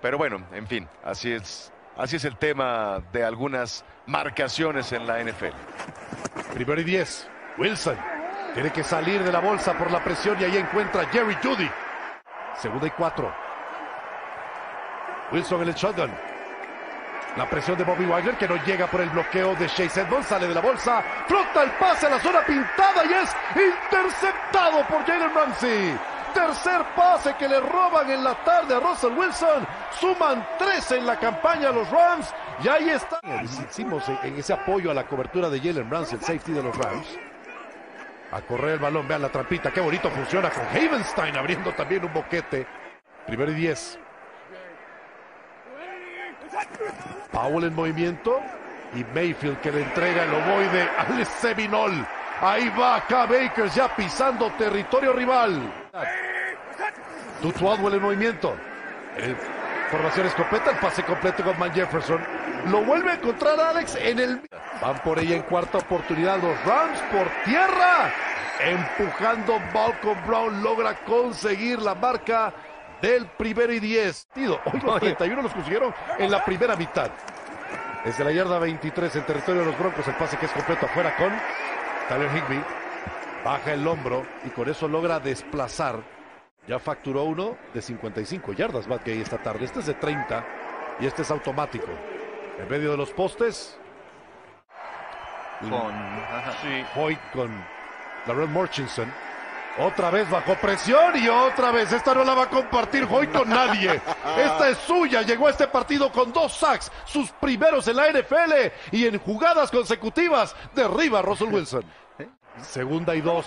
Pero 0.00 0.18
bueno, 0.18 0.42
en 0.52 0.66
fin, 0.66 0.88
así 1.04 1.32
es, 1.32 1.72
así 1.96 2.16
es 2.16 2.24
el 2.24 2.36
tema 2.36 3.02
de 3.12 3.24
algunas 3.24 3.84
marcaciones 4.06 4.92
en 4.92 5.06
la 5.06 5.22
NFL. 5.22 5.54
Primero 6.54 6.80
y 6.80 6.84
diez. 6.84 7.28
Wilson 7.58 7.96
tiene 8.54 8.70
que 8.70 8.82
salir 8.82 9.22
de 9.22 9.30
la 9.30 9.40
bolsa 9.40 9.74
por 9.74 9.90
la 9.90 10.02
presión 10.02 10.40
y 10.40 10.44
ahí 10.44 10.56
encuentra 10.56 11.06
Jerry 11.06 11.36
Judy. 11.42 11.70
Segunda 12.56 12.86
y 12.86 12.90
cuatro. 12.90 13.32
Wilson 15.32 15.62
en 15.62 15.68
el 15.68 15.74
shotgun. 15.74 16.10
La 17.36 17.48
presión 17.48 17.78
de 17.78 17.84
Bobby 17.84 18.06
Wagner 18.06 18.36
que 18.36 18.48
no 18.48 18.56
llega 18.64 18.88
por 18.88 19.00
el 19.00 19.10
bloqueo 19.10 19.54
de 19.54 19.66
Chase 19.68 20.00
Edmonds. 20.00 20.26
Sale 20.26 20.48
de 20.48 20.54
la 20.54 20.60
bolsa. 20.60 21.02
Flota 21.28 21.62
el 21.62 21.70
pase 21.72 22.06
a 22.06 22.10
la 22.10 22.18
zona 22.18 22.40
pintada 22.44 23.04
y 23.04 23.12
es 23.12 23.36
interceptado 23.54 24.84
por 24.88 25.04
Jalen 25.06 25.32
Ramsey. 25.32 25.98
Tercer 26.34 26.84
pase 26.96 27.34
que 27.38 27.48
le 27.48 27.60
roban 27.60 28.10
en 28.10 28.22
la 28.24 28.34
tarde 28.44 28.74
a 28.74 28.80
Russell 28.80 29.12
Wilson. 29.12 29.66
Suman 29.98 30.46
13 30.58 30.98
en 30.98 31.06
la 31.06 31.18
campaña 31.18 31.70
los 31.70 31.88
Rams. 31.90 32.32
Y 32.62 32.68
ahí 32.68 32.90
está. 32.90 33.20
Hicimos 33.42 34.08
en 34.22 34.36
ese 34.36 34.52
apoyo 34.52 34.90
a 34.90 34.94
la 34.94 35.06
cobertura 35.06 35.48
de 35.48 35.58
Jalen 35.60 35.90
Ramsey, 35.90 36.18
el 36.18 36.24
safety 36.24 36.52
de 36.52 36.62
los 36.62 36.76
Rams. 36.76 37.06
A 38.32 38.40
correr 38.42 38.74
el 38.74 38.78
balón. 38.78 39.08
Vean 39.08 39.22
la 39.22 39.28
trampita. 39.28 39.70
Qué 39.70 39.80
bonito 39.80 40.10
funciona 40.10 40.50
con 40.50 40.64
Havenstein 40.66 41.36
abriendo 41.36 41.72
también 41.72 42.04
un 42.04 42.12
boquete. 42.12 42.66
Primero 43.26 43.50
y 43.50 43.54
10. 43.54 43.98
Powell 47.32 47.64
en 47.64 47.74
movimiento 47.74 48.40
y 48.94 49.04
Mayfield 49.14 49.60
que 49.60 49.70
le 49.72 49.82
entrega 49.82 50.24
el 50.24 50.34
ovoide 50.34 50.88
al 50.98 51.26
Seminol. 51.26 52.06
Ahí 52.40 52.70
va 52.70 52.96
acá 52.96 53.26
Bakers 53.26 53.74
ya 53.74 53.94
pisando 53.94 54.50
territorio 54.52 55.12
rival. 55.12 55.72
Tutu 57.42 57.68
Adwell 57.68 57.94
en 57.94 58.02
movimiento. 58.02 58.56
El 59.16 59.36
formación 59.90 60.26
escopeta, 60.26 60.70
el 60.70 60.78
pase 60.78 61.02
completo 61.02 61.42
con 61.42 61.58
Man 61.58 61.72
Jefferson. 61.72 62.20
Lo 62.70 62.82
vuelve 62.82 63.10
a 63.10 63.14
encontrar 63.14 63.58
Alex 63.60 63.96
en 63.96 64.18
el... 64.20 64.40
Van 64.80 64.98
por 65.02 65.18
ella 65.18 65.36
en 65.36 65.42
cuarta 65.42 65.78
oportunidad 65.78 66.40
los 66.40 66.64
Rams 66.64 66.98
por 67.12 67.28
tierra. 67.44 68.10
Empujando 68.60 69.58
Malcolm 69.74 70.26
Brown 70.26 70.62
logra 70.62 70.94
conseguir 71.04 71.80
la 71.82 71.94
marca 71.94 72.52
del 73.02 73.26
primero 73.26 73.72
y 73.72 73.80
10. 73.80 74.28
Hoy 74.36 74.80
los 74.82 75.00
31 75.00 75.42
los 75.42 75.52
consiguieron 75.52 75.94
en 76.18 76.30
la 76.30 76.44
primera 76.44 76.76
mitad. 76.76 77.10
Desde 78.04 78.24
la 78.24 78.32
yarda 78.32 78.58
23 78.58 79.16
en 79.16 79.26
territorio 79.26 79.60
de 79.60 79.66
los 79.66 79.78
Broncos, 79.78 80.06
el 80.08 80.14
pase 80.14 80.38
que 80.38 80.46
es 80.46 80.52
completo 80.52 80.86
afuera 80.86 81.14
con 81.16 81.32
Tyler 82.10 82.28
Higby. 82.28 82.60
Baja 83.44 83.72
el 83.72 83.86
hombro 83.86 84.26
y 84.44 84.50
con 84.50 84.68
eso 84.68 84.88
logra 84.88 85.20
desplazar. 85.20 86.02
Ya 86.66 86.80
facturó 86.80 87.22
uno 87.22 87.56
de 87.72 87.80
55 87.80 88.52
yardas 88.52 88.88
Matt 88.88 89.06
Gay 89.06 89.20
esta 89.20 89.38
tarde. 89.38 89.64
Este 89.64 89.78
es 89.78 89.86
de 89.86 89.94
30 89.94 90.44
y 90.98 91.06
este 91.06 91.22
es 91.22 91.30
automático. 91.30 91.86
En 92.58 92.68
medio 92.68 92.90
de 92.90 92.96
los 92.96 93.12
postes. 93.12 93.78
Con, 95.60 95.70
sí. 96.62 96.84
Hoy 96.96 97.16
con 97.32 97.48
Darrell 98.26 98.48
Murchison 98.48 99.08
otra 99.78 100.10
vez 100.10 100.28
bajo 100.28 100.54
presión 100.56 101.16
y 101.16 101.28
otra 101.28 101.70
vez. 101.70 101.92
Esta 101.92 102.14
no 102.14 102.24
la 102.24 102.34
va 102.34 102.44
a 102.44 102.48
compartir 102.50 103.06
hoy 103.10 103.26
con 103.28 103.48
nadie. 103.48 104.00
Esta 104.38 104.68
es 104.68 104.78
suya. 104.78 105.22
Llegó 105.22 105.46
a 105.46 105.50
este 105.50 105.68
partido 105.68 106.10
con 106.10 106.32
dos 106.32 106.52
sacks, 106.52 106.90
sus 107.04 107.30
primeros 107.32 107.86
en 107.88 107.96
la 107.96 108.10
NFL 108.10 108.52
y 108.92 109.06
en 109.06 109.18
jugadas 109.18 109.70
consecutivas 109.70 110.54
derriba 110.74 111.20
a 111.20 111.22
Russell 111.22 111.52
Wilson. 111.52 111.84
Segunda 112.62 113.14
y 113.14 113.20
dos. 113.20 113.46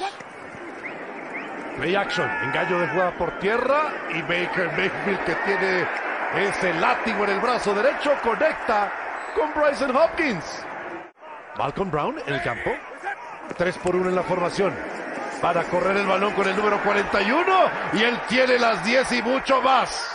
Play 1.78 1.95
action, 1.95 2.30
engaño 2.43 2.80
de 2.80 2.88
jugada 2.88 3.12
por 3.17 3.39
tierra 3.39 3.91
y 4.13 4.21
Baker 4.21 4.67
Mayfield 4.78 5.26
que 5.26 5.36
tiene 5.45 5.88
ese 6.36 6.73
látigo 6.76 7.23
en 7.23 7.32
el 7.32 7.39
brazo 7.39 7.73
derecho 7.73 8.12
conecta 8.23 8.91
con 9.36 9.54
Bryson 9.54 9.95
Hopkins. 9.95 10.65
Malcolm 11.58 11.91
Brown 11.91 12.15
en 12.26 12.34
el 12.34 12.43
campo. 12.43 12.71
3 13.58 13.78
por 13.80 13.95
1 13.95 14.10
en 14.10 14.15
la 14.15 14.23
formación 14.23 14.73
para 15.41 15.63
correr 15.65 15.97
el 15.97 16.08
balón 16.08 16.34
con 16.34 16.47
el 16.47 16.56
número 16.56 16.82
41 16.82 17.43
y 17.93 18.04
él 18.04 18.17
tiene 18.30 18.58
las 18.58 18.84
10 18.86 19.12
y 19.12 19.21
mucho 19.21 19.62
más. 19.62 20.10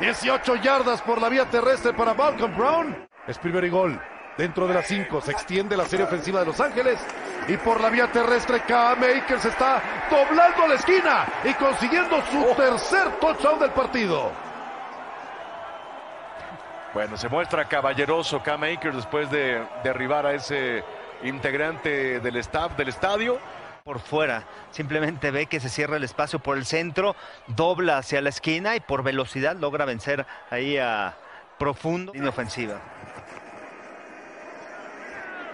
18 0.00 0.56
yardas 0.56 1.00
por 1.02 1.20
la 1.20 1.28
vía 1.28 1.46
terrestre 1.46 1.92
para 1.92 2.14
Malcolm 2.14 2.56
Brown. 2.56 3.08
Es 3.26 3.38
primer 3.38 3.64
y 3.64 3.70
gol. 3.70 4.00
Dentro 4.40 4.66
de 4.66 4.72
las 4.72 4.86
5 4.86 5.20
se 5.20 5.32
extiende 5.32 5.76
la 5.76 5.84
serie 5.84 6.06
ofensiva 6.06 6.40
de 6.40 6.46
Los 6.46 6.58
Ángeles 6.60 6.98
y 7.46 7.58
por 7.58 7.78
la 7.78 7.90
vía 7.90 8.10
terrestre 8.10 8.62
K. 8.66 8.94
Makers 8.94 9.44
está 9.44 9.82
doblando 10.10 10.62
a 10.62 10.68
la 10.68 10.74
esquina 10.76 11.26
y 11.44 11.52
consiguiendo 11.52 12.24
su 12.32 12.42
oh. 12.42 12.56
tercer 12.56 13.20
touchdown 13.20 13.58
del 13.60 13.70
partido. 13.72 14.32
Bueno, 16.94 17.18
se 17.18 17.28
muestra 17.28 17.66
caballeroso 17.66 18.42
K. 18.42 18.56
Makers 18.56 18.96
después 18.96 19.30
de 19.30 19.62
derribar 19.84 20.24
a 20.24 20.32
ese 20.32 20.82
integrante 21.22 22.20
del 22.20 22.36
staff 22.36 22.74
del 22.78 22.88
estadio 22.88 23.38
por 23.84 24.00
fuera. 24.00 24.44
Simplemente 24.70 25.30
ve 25.30 25.48
que 25.48 25.60
se 25.60 25.68
cierra 25.68 25.98
el 25.98 26.04
espacio 26.04 26.38
por 26.38 26.56
el 26.56 26.64
centro, 26.64 27.14
dobla 27.46 27.98
hacia 27.98 28.22
la 28.22 28.30
esquina 28.30 28.74
y 28.74 28.80
por 28.80 29.02
velocidad 29.02 29.54
logra 29.56 29.84
vencer 29.84 30.24
ahí 30.48 30.78
a 30.78 31.14
profundo 31.58 32.14
línea 32.14 32.30
ofensiva. 32.30 32.80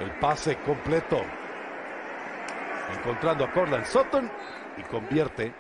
El 0.00 0.10
pase 0.18 0.56
completo. 0.58 1.22
Encontrando 2.98 3.44
a 3.44 3.50
Corland 3.52 3.84
Sutton 3.84 4.30
y 4.76 4.82
convierte 4.82 5.52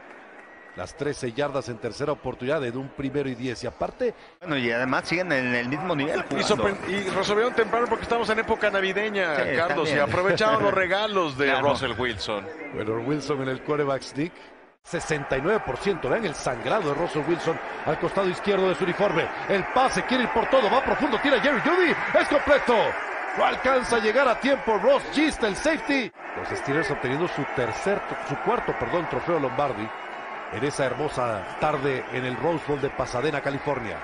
las 0.76 0.94
13 0.94 1.32
yardas 1.32 1.68
en 1.70 1.78
tercera 1.78 2.12
oportunidad 2.12 2.60
de 2.60 2.70
un 2.70 2.88
primero 2.90 3.28
y 3.28 3.34
10. 3.34 3.64
Y 3.64 3.66
aparte. 3.66 4.14
Bueno, 4.40 4.58
y 4.58 4.70
además 4.70 5.08
siguen 5.08 5.32
en 5.32 5.54
el 5.54 5.68
mismo 5.68 5.96
nivel. 5.96 6.22
Y, 6.30 7.08
resolvieron 7.10 7.54
temprano 7.54 7.86
porque 7.88 8.02
estamos 8.02 8.28
en 8.30 8.40
época 8.40 8.70
navideña, 8.70 9.34
Carlos, 9.56 9.90
y 9.90 9.98
aprovecharon 9.98 10.62
los 10.62 10.74
regalos 10.74 11.36
de 11.38 11.58
Russell 11.60 11.92
Wilson. 11.98 12.46
Bueno, 12.74 13.00
Wilson 13.00 13.42
en 13.42 13.48
el 13.48 13.62
quarterback 13.62 14.02
sneak. 14.02 14.32
69%, 14.86 16.08
vean 16.08 16.24
el 16.24 16.34
sangrado 16.36 16.90
de 16.90 16.94
Russell 16.94 17.24
Wilson 17.26 17.58
al 17.86 17.98
costado 17.98 18.28
izquierdo 18.28 18.68
de 18.68 18.76
su 18.76 18.84
uniforme. 18.84 19.26
El 19.48 19.64
pase 19.74 20.04
quiere 20.04 20.22
ir 20.22 20.30
por 20.30 20.48
todo, 20.48 20.70
va 20.70 20.80
profundo, 20.84 21.18
tira 21.20 21.40
Jerry 21.40 21.60
Judy, 21.60 21.90
es 22.20 22.28
completo. 22.28 22.72
No 23.36 23.44
alcanza 23.44 23.96
a 23.96 23.98
llegar 24.00 24.26
a 24.28 24.40
tiempo 24.40 24.78
Ross 24.78 25.02
Gist, 25.12 25.42
el 25.42 25.56
safety. 25.56 26.10
Los 26.36 26.58
Steelers 26.58 26.90
obteniendo 26.90 27.28
su 27.28 27.44
tercer, 27.54 28.00
su 28.28 28.36
cuarto, 28.36 28.74
perdón, 28.78 29.06
trofeo 29.10 29.38
Lombardi 29.38 29.88
en 30.52 30.64
esa 30.64 30.86
hermosa 30.86 31.44
tarde 31.60 32.04
en 32.12 32.24
el 32.24 32.36
Rose 32.36 32.64
Bowl 32.66 32.80
de 32.80 32.90
Pasadena, 32.90 33.40
California. 33.40 33.98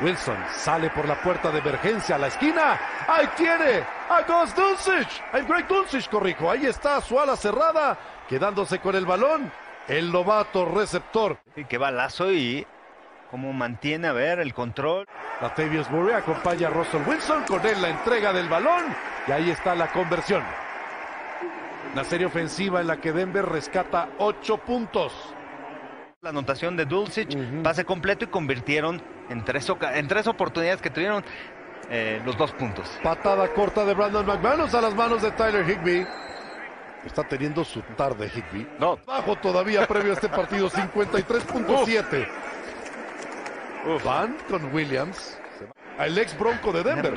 Wilson 0.00 0.36
sale 0.54 0.90
por 0.90 1.08
la 1.08 1.20
puerta 1.20 1.50
de 1.50 1.58
emergencia 1.58 2.16
a 2.16 2.18
la 2.18 2.26
esquina. 2.26 2.78
Ahí 3.08 3.26
tiene 3.36 3.82
a 4.10 4.22
Gus 4.22 4.54
Dulcich. 4.54 5.22
El 5.32 5.46
Greg 5.46 5.66
Dulcich, 5.66 6.08
corrijo. 6.10 6.50
Ahí 6.50 6.66
está 6.66 7.00
su 7.00 7.18
ala 7.18 7.34
cerrada, 7.34 7.96
quedándose 8.28 8.78
con 8.78 8.94
el 8.94 9.06
balón. 9.06 9.50
El 9.88 10.12
novato 10.12 10.66
receptor. 10.66 11.38
Qué 11.68 11.78
balazo 11.78 12.30
y 12.30 12.66
cómo 13.30 13.52
mantiene 13.52 14.08
a 14.08 14.12
ver 14.12 14.38
el 14.38 14.54
control. 14.54 15.06
Latavius 15.40 15.90
Murray 15.90 16.14
acompaña 16.14 16.68
a 16.68 16.70
Russell 16.70 17.02
Wilson 17.06 17.44
con 17.44 17.64
él 17.66 17.80
la 17.80 17.90
entrega 17.90 18.32
del 18.32 18.48
balón 18.48 18.84
y 19.26 19.32
ahí 19.32 19.50
está 19.50 19.74
la 19.74 19.88
conversión. 19.88 20.42
La 21.94 22.04
serie 22.04 22.26
ofensiva 22.26 22.80
en 22.80 22.88
la 22.88 22.98
que 22.98 23.12
Denver 23.12 23.44
rescata 23.44 24.08
ocho 24.18 24.58
puntos. 24.58 25.12
La 26.20 26.30
anotación 26.30 26.76
de 26.76 26.84
Dulcich, 26.84 27.36
pase 27.62 27.84
completo 27.84 28.24
y 28.24 28.28
convirtieron 28.28 29.00
en 29.30 29.44
tres, 29.44 29.70
en 29.94 30.08
tres 30.08 30.26
oportunidades 30.26 30.82
que 30.82 30.90
tuvieron 30.90 31.24
eh, 31.88 32.20
los 32.24 32.36
dos 32.36 32.52
puntos. 32.52 32.88
Patada 33.02 33.48
corta 33.52 33.84
de 33.84 33.94
Brandon 33.94 34.26
McManus 34.26 34.74
a 34.74 34.80
las 34.80 34.94
manos 34.94 35.22
de 35.22 35.30
Tyler 35.32 35.68
Higby. 35.68 36.06
Está 37.04 37.22
teniendo 37.22 37.64
su 37.64 37.80
tarde 37.96 38.30
Higby. 38.34 38.66
No. 38.80 38.98
Bajo 39.06 39.36
todavía 39.36 39.86
previo 39.86 40.10
a 40.10 40.14
este 40.14 40.28
partido, 40.28 40.68
53.7. 40.70 42.28
Van 44.04 44.36
con 44.48 44.74
Williams. 44.74 45.38
Al 45.98 46.18
ex 46.18 46.36
bronco 46.36 46.72
de 46.72 46.82
Denver. 46.82 47.14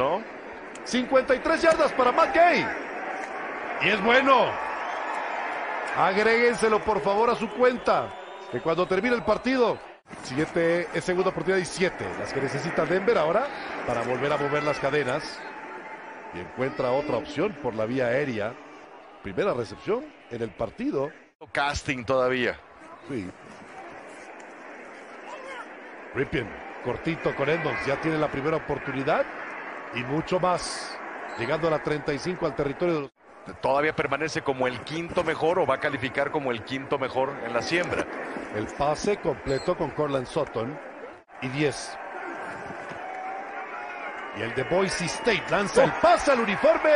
53 0.84 1.62
yardas 1.62 1.92
para 1.94 2.12
Matt 2.12 2.36
Gay. 2.36 2.66
Y 3.82 3.90
es 3.90 4.04
bueno. 4.04 4.46
Agréguenselo 5.98 6.80
por 6.84 7.02
favor 7.02 7.30
a 7.32 7.36
su 7.36 7.50
cuenta. 7.50 8.10
Que 8.52 8.62
cuando 8.62 8.88
termine 8.88 9.16
el 9.16 9.24
partido, 9.24 9.80
siguiente 10.24 10.88
es 10.94 11.04
segunda 11.04 11.32
oportunidad 11.32 11.60
y 11.60 11.66
siete. 11.66 12.06
Las 12.20 12.32
que 12.34 12.42
necesita 12.42 12.86
Denver 12.86 13.18
ahora 13.18 13.48
para 13.88 14.04
volver 14.04 14.32
a 14.32 14.38
mover 14.38 14.64
las 14.64 14.80
cadenas. 14.80 15.40
Y 16.36 16.40
encuentra 16.40 16.92
otra 16.92 17.18
opción 17.18 17.54
por 17.64 17.74
la 17.74 17.86
vía 17.86 18.08
aérea. 18.08 18.54
Primera 19.24 19.54
recepción 19.54 20.06
en 20.30 20.44
el 20.44 20.52
partido. 20.52 21.12
Casting 21.52 22.04
todavía. 22.04 22.60
Sí. 23.10 23.28
Ripien, 26.16 26.50
cortito 26.84 27.36
con 27.36 27.50
Edmonds, 27.50 27.86
ya 27.86 28.00
tiene 28.02 28.18
la 28.18 28.30
primera 28.30 28.58
oportunidad 28.58 29.26
y 29.94 30.04
mucho 30.04 30.40
más. 30.40 30.98
Llegando 31.38 31.68
a 31.68 31.72
la 31.72 31.84
35 31.84 32.46
al 32.46 32.56
territorio 32.56 32.96
de 32.96 33.02
los 33.02 33.12
todavía 33.62 33.96
permanece 33.96 34.42
como 34.42 34.68
el 34.68 34.80
quinto 34.82 35.24
mejor 35.24 35.60
o 35.60 35.66
va 35.66 35.76
a 35.76 35.80
calificar 35.80 36.32
como 36.32 36.52
el 36.52 36.64
quinto 36.64 36.98
mejor 36.98 37.34
en 37.46 37.54
la 37.54 37.62
siembra. 37.62 38.06
El 38.56 38.68
pase 38.68 39.18
completo 39.18 39.78
con 39.78 39.92
Corland 39.92 40.28
Sutton 40.28 40.78
y 41.42 41.48
10. 41.50 41.98
Y 44.38 44.42
el 44.42 44.56
de 44.56 44.64
Boise 44.64 45.06
State 45.06 45.44
lanza 45.50 45.84
el 45.84 45.92
pase 45.94 46.32
al 46.32 46.40
uniforme 46.40 46.92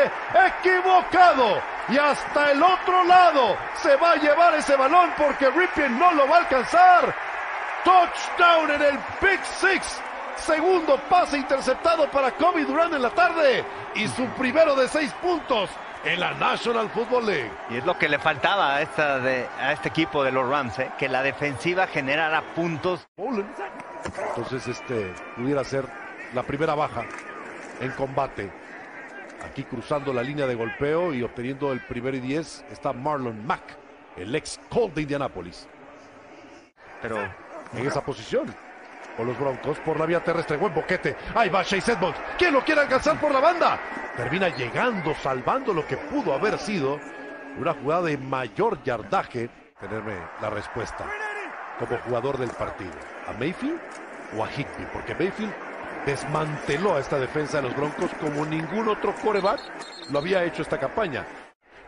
equivocado. 0.59 1.61
Y 1.89 1.97
hasta 1.97 2.51
el 2.51 2.61
otro 2.61 3.03
lado 3.03 3.57
se 3.75 3.95
va 3.95 4.11
a 4.11 4.15
llevar 4.15 4.55
ese 4.55 4.75
balón 4.75 5.11
porque 5.17 5.49
Ripien 5.49 5.97
no 5.97 6.13
lo 6.13 6.27
va 6.27 6.37
a 6.37 6.39
alcanzar. 6.39 7.32
Touchdown 7.83 8.71
en 8.71 8.81
el 8.81 8.99
Big 9.21 9.43
Six 9.45 10.01
Segundo 10.37 10.99
pase 11.09 11.37
interceptado 11.37 12.09
para 12.09 12.31
Kobe 12.31 12.65
Durant 12.65 12.93
en 12.93 13.01
la 13.01 13.11
tarde. 13.11 13.63
Y 13.95 14.07
su 14.09 14.25
primero 14.37 14.75
de 14.75 14.87
seis 14.87 15.13
puntos 15.21 15.69
en 16.03 16.19
la 16.19 16.33
National 16.33 16.89
Football 16.89 17.27
League. 17.27 17.51
Y 17.69 17.77
es 17.77 17.85
lo 17.85 17.97
que 17.97 18.09
le 18.09 18.19
faltaba 18.19 18.75
a, 18.75 18.81
esta 18.81 19.19
de, 19.19 19.47
a 19.59 19.71
este 19.71 19.89
equipo 19.89 20.23
de 20.23 20.31
los 20.31 20.49
Rams, 20.49 20.77
¿eh? 20.79 20.91
que 20.97 21.07
la 21.07 21.23
defensiva 21.23 21.87
generara 21.87 22.41
puntos. 22.55 23.07
Entonces 23.17 24.67
este 24.67 25.13
pudiera 25.37 25.63
ser 25.63 25.85
la 26.33 26.43
primera 26.43 26.75
baja 26.75 27.05
en 27.79 27.91
combate. 27.91 28.51
Aquí 29.45 29.63
cruzando 29.63 30.13
la 30.13 30.23
línea 30.23 30.45
de 30.45 30.55
golpeo 30.55 31.13
y 31.13 31.23
obteniendo 31.23 31.71
el 31.71 31.79
primer 31.81 32.15
y 32.15 32.19
diez 32.19 32.65
está 32.69 32.91
Marlon 32.91 33.45
Mack, 33.45 33.77
el 34.17 34.35
ex 34.35 34.59
Colt 34.69 34.93
de 34.95 35.03
Indianápolis. 35.03 35.67
Pero 37.01 37.17
en 37.75 37.87
esa 37.87 38.01
posición. 38.01 38.53
Con 39.15 39.27
los 39.27 39.37
Broncos 39.37 39.77
por 39.79 39.99
la 39.99 40.05
vía 40.05 40.23
terrestre. 40.23 40.57
Buen 40.57 40.73
boquete. 40.73 41.15
Ahí 41.35 41.49
va 41.49 41.63
Chase 41.63 41.93
Edmonds. 41.93 42.19
¿Quién 42.37 42.53
lo 42.53 42.63
quiere 42.63 42.81
alcanzar 42.81 43.19
por 43.19 43.31
la 43.31 43.39
banda? 43.39 43.79
Termina 44.17 44.49
llegando, 44.49 45.13
salvando 45.21 45.73
lo 45.73 45.85
que 45.85 45.97
pudo 45.97 46.33
haber 46.33 46.57
sido 46.57 46.99
una 47.57 47.73
jugada 47.73 48.03
de 48.03 48.17
mayor 48.17 48.81
yardaje. 48.83 49.49
Tenerme 49.79 50.15
la 50.41 50.49
respuesta 50.49 51.05
como 51.77 51.97
jugador 51.97 52.37
del 52.37 52.49
partido. 52.51 52.93
¿A 53.27 53.33
Mayfield 53.33 53.79
o 54.37 54.43
a 54.43 54.49
Higby? 54.49 54.87
Porque 54.91 55.13
Mayfield 55.13 55.53
desmanteló 56.05 56.95
a 56.95 56.99
esta 56.99 57.19
defensa 57.19 57.57
de 57.57 57.63
los 57.63 57.75
Broncos 57.75 58.11
como 58.19 58.45
ningún 58.45 58.87
otro 58.89 59.13
coreback 59.15 59.59
lo 60.11 60.19
había 60.19 60.43
hecho 60.43 60.61
esta 60.61 60.79
campaña. 60.79 61.25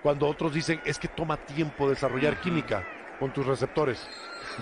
Cuando 0.01 0.27
otros 0.27 0.53
dicen 0.53 0.81
es 0.85 0.99
que 0.99 1.07
toma 1.07 1.37
tiempo 1.37 1.89
desarrollar 1.89 2.39
química 2.39 2.83
con 3.19 3.31
tus 3.31 3.45
receptores. 3.45 4.07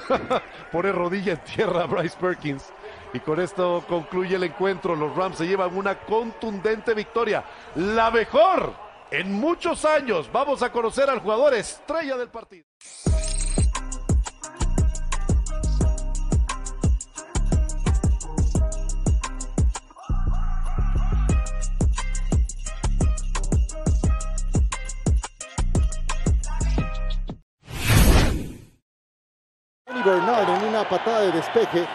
Pone 0.71 0.91
rodilla 0.91 1.33
en 1.33 1.39
tierra 1.39 1.85
Bryce 1.85 2.17
Perkins. 2.19 2.71
Y 3.13 3.19
con 3.19 3.39
esto 3.39 3.83
concluye 3.87 4.35
el 4.35 4.43
encuentro. 4.43 4.95
Los 4.95 5.15
Rams 5.15 5.37
se 5.37 5.47
llevan 5.47 5.75
una 5.75 5.99
contundente 5.99 6.93
victoria. 6.93 7.43
La 7.75 8.09
mejor 8.11 8.73
en 9.11 9.31
muchos 9.31 9.85
años. 9.85 10.29
Vamos 10.31 10.63
a 10.63 10.71
conocer 10.71 11.09
al 11.09 11.19
jugador 11.19 11.53
estrella 11.53 12.17
del 12.17 12.29
partido. 12.29 12.65
Bernard 30.03 30.49
en 30.49 30.69
una 30.69 30.87
patada 30.87 31.21
de 31.21 31.31
despeje, 31.31 31.85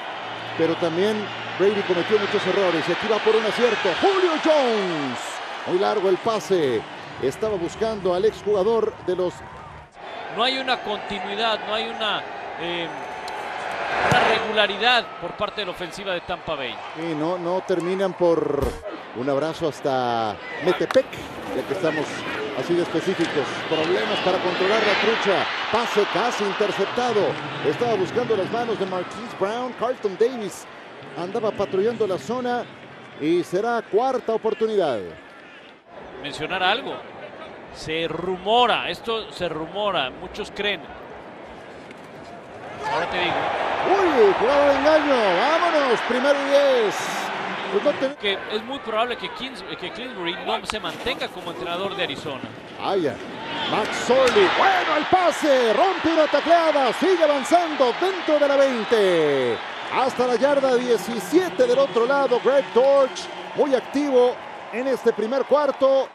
pero 0.56 0.74
también 0.76 1.16
Brady 1.58 1.82
cometió 1.82 2.18
muchos 2.18 2.46
errores 2.46 2.84
y 2.88 2.92
aquí 2.92 3.06
va 3.10 3.18
por 3.18 3.34
un 3.36 3.44
acierto. 3.44 3.88
Julio 4.00 4.30
Jones, 4.44 5.18
muy 5.66 5.78
largo 5.78 6.08
el 6.08 6.16
pase, 6.16 6.80
estaba 7.22 7.56
buscando 7.56 8.14
al 8.14 8.24
exjugador 8.24 8.94
de 9.06 9.16
los... 9.16 9.34
No 10.36 10.44
hay 10.44 10.58
una 10.58 10.80
continuidad, 10.80 11.58
no 11.66 11.74
hay 11.74 11.88
una, 11.88 12.22
eh, 12.60 12.88
una 14.10 14.28
regularidad 14.28 15.04
por 15.20 15.32
parte 15.32 15.62
de 15.62 15.66
la 15.66 15.72
ofensiva 15.72 16.12
de 16.14 16.20
Tampa 16.20 16.54
Bay. 16.54 16.74
Y 16.96 17.14
no, 17.14 17.38
no 17.38 17.60
terminan 17.66 18.12
por 18.12 18.64
un 19.16 19.28
abrazo 19.28 19.68
hasta 19.68 20.36
Metepec, 20.64 21.06
ya 21.56 21.62
que 21.66 21.74
estamos 21.74 22.06
así 22.58 22.74
de 22.74 22.82
específicos. 22.82 23.46
Problemas 23.68 24.18
para 24.24 24.38
controlar 24.38 24.80
la 24.82 25.00
trucha. 25.00 25.46
Pase 25.72 26.04
casi 26.12 26.44
interceptado. 26.44 27.26
Estaba 27.66 27.94
buscando 27.94 28.36
las 28.36 28.50
manos 28.50 28.78
de 28.78 28.86
Marquise 28.86 29.36
Brown. 29.38 29.72
Carlton 29.78 30.16
Davis 30.18 30.66
andaba 31.16 31.50
patrullando 31.50 32.06
la 32.06 32.18
zona 32.18 32.64
y 33.20 33.42
será 33.44 33.82
cuarta 33.82 34.32
oportunidad. 34.32 34.98
Mencionar 36.22 36.62
algo. 36.62 36.94
Se 37.74 38.08
rumora, 38.08 38.90
esto 38.90 39.30
se 39.30 39.48
rumora, 39.48 40.10
muchos 40.10 40.50
creen. 40.50 40.80
Ahora 42.92 43.10
te 43.10 43.18
digo. 43.18 43.34
Uy, 43.88 44.34
jugada 44.40 44.68
de 44.68 44.78
engaño. 44.78 45.14
Vámonos, 45.38 46.00
primero 46.08 46.38
y 46.40 46.50
diez. 46.50 47.17
Pues 47.72 47.84
no 47.84 47.90
te... 47.92 48.14
Que 48.16 48.38
es 48.52 48.64
muy 48.64 48.78
probable 48.78 49.16
que, 49.16 49.28
Kings, 49.34 49.62
que 49.80 49.90
Kingsbury 49.92 50.34
no 50.46 50.64
se 50.66 50.80
mantenga 50.80 51.28
como 51.28 51.50
entrenador 51.50 51.94
de 51.96 52.04
Arizona. 52.04 52.48
Vaya. 52.80 53.14
Max 53.70 53.88
Sorley. 54.06 54.48
Bueno, 54.58 54.96
el 54.96 55.04
pase. 55.06 55.72
Rompe 55.74 56.12
una 56.12 56.26
tacleada. 56.26 56.92
Sigue 56.94 57.24
avanzando 57.24 57.92
dentro 58.00 58.38
de 58.38 58.48
la 58.48 58.56
20. 58.56 59.58
Hasta 59.94 60.26
la 60.26 60.36
yarda 60.36 60.74
17 60.76 61.66
del 61.66 61.78
otro 61.78 62.06
lado. 62.06 62.40
Greg 62.42 62.64
Torch. 62.72 63.26
Muy 63.56 63.74
activo 63.74 64.34
en 64.72 64.88
este 64.88 65.12
primer 65.12 65.44
cuarto. 65.44 66.08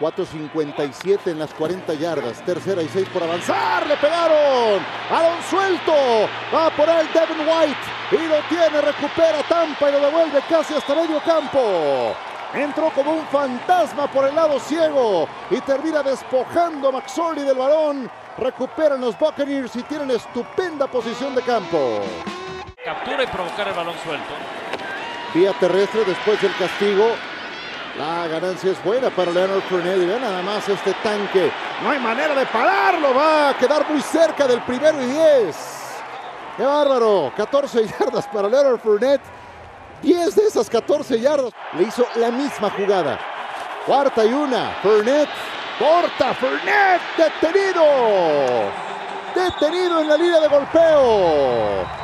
4.57 0.00 1.30
en 1.30 1.38
las 1.38 1.52
40 1.54 1.94
yardas. 1.94 2.42
Tercera 2.44 2.82
y 2.82 2.88
6 2.88 3.08
por 3.12 3.22
avanzar. 3.22 3.86
Le 3.86 3.96
pegaron. 3.96 4.82
Balón 5.10 5.42
suelto. 5.48 5.92
Va 6.54 6.70
por 6.70 6.88
él 6.88 7.06
Devin 7.12 7.46
White. 7.46 7.76
Y 8.12 8.28
lo 8.28 8.40
tiene. 8.48 8.80
Recupera 8.80 9.42
Tampa 9.48 9.88
y 9.88 9.92
lo 9.92 10.00
devuelve 10.00 10.42
casi 10.48 10.74
hasta 10.74 10.94
medio 10.94 11.20
campo. 11.20 12.14
Entró 12.52 12.90
como 12.90 13.12
un 13.12 13.26
fantasma 13.28 14.06
por 14.08 14.28
el 14.28 14.34
lado 14.34 14.60
ciego 14.60 15.26
y 15.50 15.58
termina 15.62 16.02
despojando 16.02 16.88
a 16.88 16.92
McSorley 16.92 17.44
del 17.44 17.56
balón. 17.56 18.10
Recuperan 18.36 19.00
los 19.00 19.18
Buccaneers 19.18 19.74
y 19.76 19.82
tienen 19.84 20.10
estupenda 20.10 20.86
posición 20.86 21.34
de 21.34 21.40
campo. 21.42 22.00
Captura 22.84 23.22
y 23.22 23.26
provocar 23.26 23.68
el 23.68 23.74
balón 23.74 23.94
suelto. 24.04 24.34
Vía 25.32 25.52
terrestre 25.58 26.04
después 26.04 26.40
del 26.42 26.54
castigo. 26.56 27.12
La 27.96 28.26
ganancia 28.26 28.72
es 28.72 28.84
buena 28.84 29.08
para 29.08 29.30
Leonard 29.32 29.62
Fournette. 29.62 30.06
Vean 30.06 30.20
nada 30.20 30.42
más 30.42 30.68
este 30.68 30.92
tanque. 31.02 31.50
No 31.82 31.90
hay 31.90 31.98
manera 31.98 32.34
de 32.34 32.44
pararlo. 32.46 33.14
Va 33.14 33.50
a 33.50 33.54
quedar 33.56 33.88
muy 33.88 34.02
cerca 34.02 34.46
del 34.46 34.60
primero 34.62 35.00
y 35.00 35.06
10. 35.06 35.81
¡Qué 36.56 36.64
bárbaro! 36.64 37.32
14 37.36 37.86
yardas 37.86 38.26
para 38.28 38.48
Leonard 38.48 38.78
Fournette. 38.78 39.22
10 40.02 40.34
de 40.34 40.46
esas 40.46 40.68
14 40.68 41.20
yardas. 41.20 41.52
Le 41.78 41.84
hizo 41.84 42.06
la 42.16 42.30
misma 42.30 42.70
jugada. 42.70 43.18
Cuarta 43.86 44.24
y 44.24 44.32
una. 44.32 44.76
Fournette. 44.82 45.30
Corta. 45.78 46.34
Fournette. 46.34 47.02
Detenido. 47.16 47.84
Detenido 49.34 50.00
en 50.00 50.08
la 50.08 50.16
línea 50.16 50.40
de 50.40 50.48
golpeo. 50.48 52.02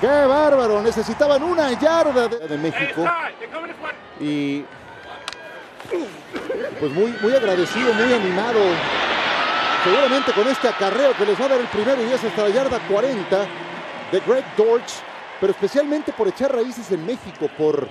¡Qué 0.00 0.06
bárbaro! 0.06 0.80
Necesitaban 0.80 1.42
una 1.42 1.72
yarda 1.72 2.26
de, 2.26 2.48
de 2.48 2.56
México. 2.56 3.04
Y 4.18 4.64
pues 6.78 6.92
muy, 6.92 7.14
muy 7.20 7.34
agradecido, 7.34 7.92
muy 7.92 8.14
animado. 8.14 8.60
Seguramente 9.82 10.32
con 10.32 10.46
este 10.46 10.68
acarreo 10.68 11.14
que 11.16 11.24
les 11.24 11.40
va 11.40 11.46
a 11.46 11.48
dar 11.48 11.60
el 11.60 11.66
primero 11.68 12.02
y 12.02 12.04
10 12.04 12.24
hasta 12.24 12.42
la 12.42 12.50
yarda 12.50 12.78
40 12.80 13.46
de 14.12 14.20
Greg 14.26 14.44
Dortch, 14.54 14.92
pero 15.40 15.52
especialmente 15.52 16.12
por 16.12 16.28
echar 16.28 16.54
raíces 16.54 16.92
en 16.92 17.06
México, 17.06 17.48
por, 17.56 17.88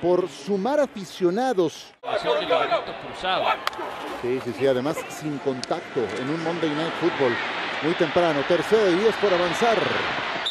por 0.00 0.28
sumar 0.28 0.80
aficionados. 0.80 1.92
Sí, 4.20 4.40
sí, 4.44 4.52
sí, 4.58 4.66
además 4.66 4.96
sin 5.10 5.38
contacto 5.38 6.00
en 6.00 6.28
un 6.28 6.42
Monday 6.42 6.70
Night 6.70 6.92
Football 7.00 7.36
muy 7.82 7.94
temprano. 7.94 8.40
Tercera 8.48 8.90
y 8.90 8.96
10 8.96 9.14
por 9.16 9.32
avanzar. 9.32 9.78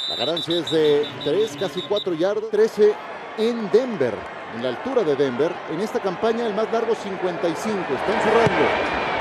La 0.08 0.16
ganancia 0.16 0.58
es 0.58 0.72
de 0.72 1.06
3, 1.26 1.58
casi 1.60 1.82
4 1.82 2.14
yardas. 2.14 2.50
13 2.50 2.94
en 3.40 3.70
Denver, 3.72 4.14
en 4.56 4.64
la 4.64 4.70
altura 4.70 5.04
de 5.04 5.18
Denver. 5.18 5.52
En 5.70 5.82
esta 5.82 6.00
campaña 6.00 6.48
el 6.48 6.54
más 6.54 6.72
largo 6.72 6.96
55. 6.96 7.78
Están 7.94 8.22
cerrando. 8.22 8.66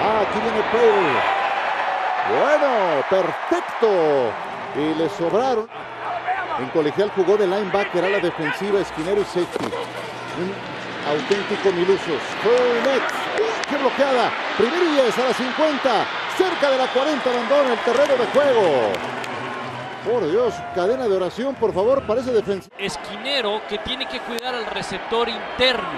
Ah, 0.01 0.25
aquí 0.29 0.39
viene 0.39 0.63
Prater. 0.71 1.39
Bueno, 2.31 3.05
perfecto. 3.11 4.33
Y 4.77 4.95
le 4.95 5.09
sobraron. 5.11 5.69
En 6.61 6.69
colegial 6.69 7.11
jugó 7.16 7.37
de 7.37 7.47
linebacker 7.47 8.05
a 8.05 8.09
la 8.09 8.19
defensiva, 8.19 8.81
esquinero 8.81 9.21
y 9.21 9.25
safety. 9.25 9.64
Un 10.38 10.55
auténtico 11.11 11.73
milusos. 11.73 12.23
¡Qué 13.69 13.77
bloqueada! 13.77 14.31
Primer 14.57 14.83
y 14.83 14.95
10 14.95 15.19
a 15.19 15.25
la 15.25 15.35
50. 15.35 16.07
Cerca 16.37 16.71
de 16.71 16.79
la 16.79 16.87
40 16.87 17.31
abandona 17.31 17.73
el 17.73 17.79
terreno 17.81 18.14
de 18.16 18.27
juego. 18.27 18.93
Por 20.05 20.31
Dios, 20.31 20.55
cadena 20.75 21.09
de 21.09 21.16
oración, 21.16 21.55
por 21.57 21.75
favor, 21.75 22.03
parece 22.07 22.31
defensa. 22.33 22.71
Esquinero 22.79 23.61
que 23.69 23.79
tiene 23.79 24.07
que 24.07 24.21
cuidar 24.21 24.55
al 24.55 24.66
receptor 24.66 25.29
interno. 25.29 25.88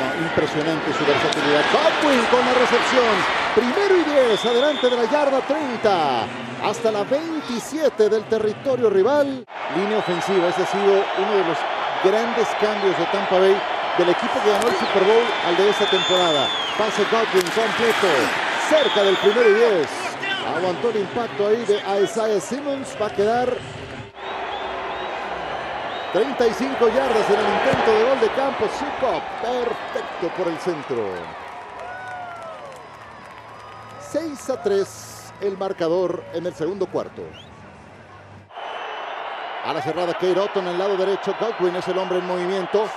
No, 0.00 0.26
impresionante 0.26 0.92
su 0.92 1.04
versatilidad. 1.04 1.64
Godwin 1.72 2.24
con 2.26 2.40
la 2.40 2.54
recepción. 2.54 3.39
Primero 3.54 3.96
y 3.96 4.04
10, 4.04 4.44
adelante 4.44 4.88
de 4.88 4.96
la 4.96 5.10
yarda 5.10 5.40
30. 5.40 6.22
Hasta 6.62 6.92
la 6.92 7.02
27 7.02 8.08
del 8.08 8.22
territorio 8.24 8.88
rival. 8.88 9.44
Línea 9.74 9.98
ofensiva, 9.98 10.48
ese 10.48 10.62
ha 10.62 10.66
sido 10.66 11.04
uno 11.18 11.32
de 11.32 11.44
los 11.44 11.58
grandes 12.04 12.46
cambios 12.60 12.96
de 12.96 13.04
Tampa 13.06 13.40
Bay 13.40 13.60
del 13.98 14.08
equipo 14.10 14.34
que 14.44 14.50
ganó 14.50 14.68
el 14.68 14.76
Super 14.76 15.02
Bowl 15.02 15.24
al 15.48 15.56
de 15.56 15.68
esta 15.68 15.90
temporada. 15.90 16.48
Pase 16.78 17.02
Godwin 17.10 17.50
completo. 17.50 18.08
Cerca 18.68 19.02
del 19.02 19.16
primero 19.16 19.50
y 19.50 19.54
10. 19.54 19.88
Aguantó 20.56 20.90
el 20.90 20.96
impacto 20.98 21.48
ahí 21.48 21.64
de 21.64 22.04
Isaiah 22.04 22.40
Simmons. 22.40 22.96
Va 23.02 23.06
a 23.06 23.10
quedar 23.10 23.52
35 26.12 26.88
yardas 26.88 27.30
en 27.30 27.40
el 27.40 27.48
intento 27.52 27.90
de 27.90 28.04
gol 28.04 28.20
de 28.20 28.28
campo. 28.28 28.64
Suco, 28.78 29.20
perfecto 29.42 30.28
por 30.36 30.46
el 30.46 30.58
centro. 30.60 31.49
6 34.12 34.50
a 34.50 34.60
3 34.60 35.32
el 35.42 35.56
marcador 35.56 36.24
en 36.34 36.44
el 36.44 36.52
segundo 36.52 36.86
cuarto. 36.86 37.22
A 39.64 39.72
la 39.72 39.80
cerrada 39.82 40.14
Kate 40.14 40.38
Otton 40.38 40.66
en 40.66 40.72
el 40.72 40.78
lado 40.78 40.96
derecho. 40.96 41.34
Godwin 41.38 41.76
es 41.76 41.86
el 41.86 41.96
hombre 41.96 42.18
en 42.18 42.26
movimiento. 42.26 42.88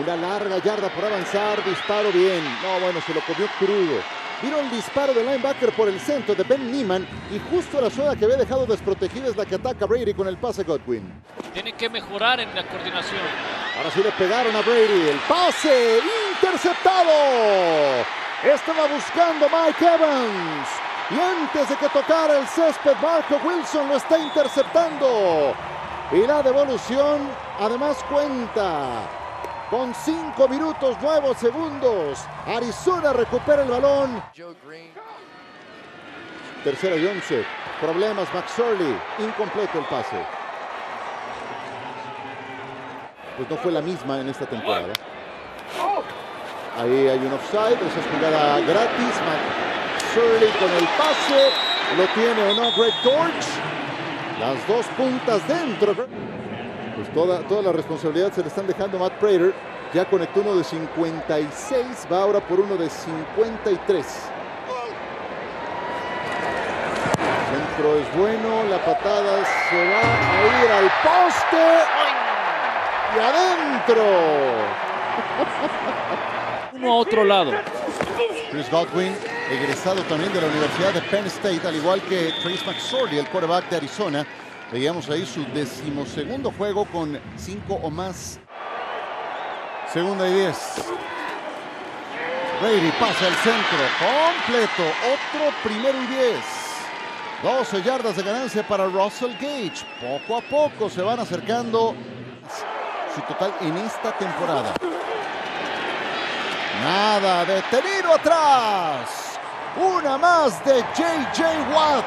Una 0.00 0.16
larga 0.16 0.58
yarda 0.62 0.88
por 0.88 1.04
avanzar. 1.04 1.62
Disparo 1.62 2.10
bien. 2.10 2.42
No, 2.62 2.80
bueno, 2.80 3.00
se 3.02 3.12
lo 3.12 3.20
comió 3.20 3.46
crudo. 3.58 4.00
Vino 4.40 4.58
el 4.60 4.70
disparo 4.70 5.12
del 5.12 5.26
linebacker 5.26 5.72
por 5.72 5.88
el 5.88 6.00
centro 6.00 6.34
de 6.34 6.44
Ben 6.44 6.70
Neiman 6.70 7.06
y 7.30 7.38
justo 7.50 7.80
la 7.80 7.90
zona 7.90 8.16
que 8.16 8.24
había 8.24 8.36
dejado 8.36 8.64
desprotegida 8.66 9.28
es 9.28 9.36
la 9.36 9.44
que 9.44 9.56
ataca 9.56 9.84
Brady 9.84 10.14
con 10.14 10.28
el 10.28 10.38
pase 10.38 10.62
Godwin. 10.62 11.12
Tiene 11.52 11.72
que 11.72 11.90
mejorar 11.90 12.40
en 12.40 12.54
la 12.54 12.66
coordinación. 12.66 13.20
Ahora 13.76 13.90
sí 13.90 14.00
le 14.02 14.12
pegaron 14.12 14.56
a 14.56 14.62
Brady. 14.62 15.08
El 15.10 15.18
pase 15.28 15.98
interceptado. 16.34 18.17
Estaba 18.44 18.86
buscando 18.86 19.48
Mike 19.48 19.84
Evans. 19.84 20.68
Y 21.10 21.18
antes 21.18 21.68
de 21.70 21.76
que 21.76 21.88
tocara 21.88 22.38
el 22.38 22.46
césped, 22.46 22.94
Marco 23.02 23.36
Wilson 23.44 23.88
lo 23.88 23.96
está 23.96 24.16
interceptando. 24.16 25.54
Y 26.12 26.24
la 26.24 26.42
devolución 26.42 27.28
además 27.58 28.04
cuenta 28.08 29.02
con 29.70 29.92
5 29.92 30.48
minutos 30.48 30.96
9 31.02 31.34
segundos. 31.34 32.20
Arizona 32.46 33.12
recupera 33.12 33.62
el 33.62 33.70
balón. 33.70 34.22
Tercera 36.62 36.94
y 36.94 37.06
11. 37.06 37.44
Problemas 37.80 38.32
McSorley. 38.32 38.96
Incompleto 39.18 39.80
el 39.80 39.84
pase. 39.86 40.24
Pues 43.36 43.50
no 43.50 43.56
fue 43.56 43.72
la 43.72 43.82
misma 43.82 44.20
en 44.20 44.28
esta 44.28 44.46
temporada. 44.46 44.92
Ahí 46.78 47.08
hay 47.08 47.18
un 47.18 47.32
offside. 47.32 47.74
Esa 47.74 47.98
es 47.98 48.06
jugada 48.06 48.60
gratis. 48.60 49.14
McSorley 49.26 50.50
con 50.60 50.70
el 50.70 50.86
pase. 50.96 51.50
Lo 51.96 52.06
tiene 52.14 52.40
o 52.50 52.54
no 52.54 52.70
Greg 52.76 52.94
Torch. 53.02 53.46
Las 54.38 54.64
dos 54.68 54.86
puntas 54.96 55.46
dentro. 55.48 56.06
Pues 56.94 57.12
toda, 57.12 57.40
toda 57.48 57.62
la 57.62 57.72
responsabilidad 57.72 58.32
se 58.32 58.42
le 58.42 58.48
están 58.48 58.68
dejando 58.68 58.96
a 58.98 59.00
Matt 59.00 59.14
Prater. 59.14 59.52
Ya 59.92 60.04
conectó 60.04 60.42
uno 60.42 60.54
de 60.54 60.64
56, 60.64 62.06
va 62.12 62.22
ahora 62.22 62.40
por 62.40 62.60
uno 62.60 62.76
de 62.76 62.90
53. 62.90 64.06
Centro 67.50 67.96
es 67.96 68.16
bueno, 68.16 68.64
la 68.70 68.78
patada 68.84 69.44
se 69.70 69.84
va 69.88 70.00
a 70.00 70.62
ir 70.62 70.70
al 70.70 70.90
poste. 71.02 71.64
Y 73.16 73.18
adentro. 73.18 74.04
Uno 76.72 76.92
a 76.92 76.96
otro 76.96 77.24
lado. 77.24 77.52
Chris 78.50 78.70
Godwin, 78.70 79.14
egresado 79.50 80.02
también 80.02 80.32
de 80.32 80.40
la 80.40 80.48
Universidad 80.48 80.92
de 80.92 81.00
Penn 81.02 81.26
State, 81.26 81.66
al 81.66 81.76
igual 81.76 82.00
que 82.02 82.32
Trace 82.42 82.64
McSorley, 82.66 83.18
el 83.18 83.28
quarterback 83.28 83.68
de 83.70 83.76
Arizona. 83.76 84.26
Veíamos 84.72 85.08
ahí 85.08 85.24
su 85.24 85.44
decimosegundo 85.54 86.52
juego 86.56 86.84
con 86.86 87.18
cinco 87.36 87.74
o 87.82 87.90
más. 87.90 88.38
Segunda 89.92 90.28
y 90.28 90.34
diez. 90.34 90.74
Brady 92.60 92.90
pasa 92.98 93.26
al 93.26 93.34
centro, 93.34 93.78
completo, 93.98 94.82
otro 95.14 95.52
primero 95.62 96.02
y 96.02 96.06
diez. 96.06 96.44
12 97.42 97.82
yardas 97.82 98.16
de 98.16 98.22
ganancia 98.24 98.66
para 98.66 98.86
Russell 98.86 99.32
Gage. 99.40 99.86
Poco 100.00 100.38
a 100.38 100.40
poco 100.42 100.90
se 100.90 101.02
van 101.02 101.20
acercando 101.20 101.94
su 103.14 103.20
total 103.22 103.54
en 103.60 103.76
esta 103.78 104.10
temporada. 104.18 104.74
Nada, 106.82 107.44
detenido 107.44 108.14
atrás. 108.14 109.38
Una 109.76 110.16
más 110.16 110.64
de 110.64 110.80
JJ 110.94 111.42
Watt. 111.74 112.04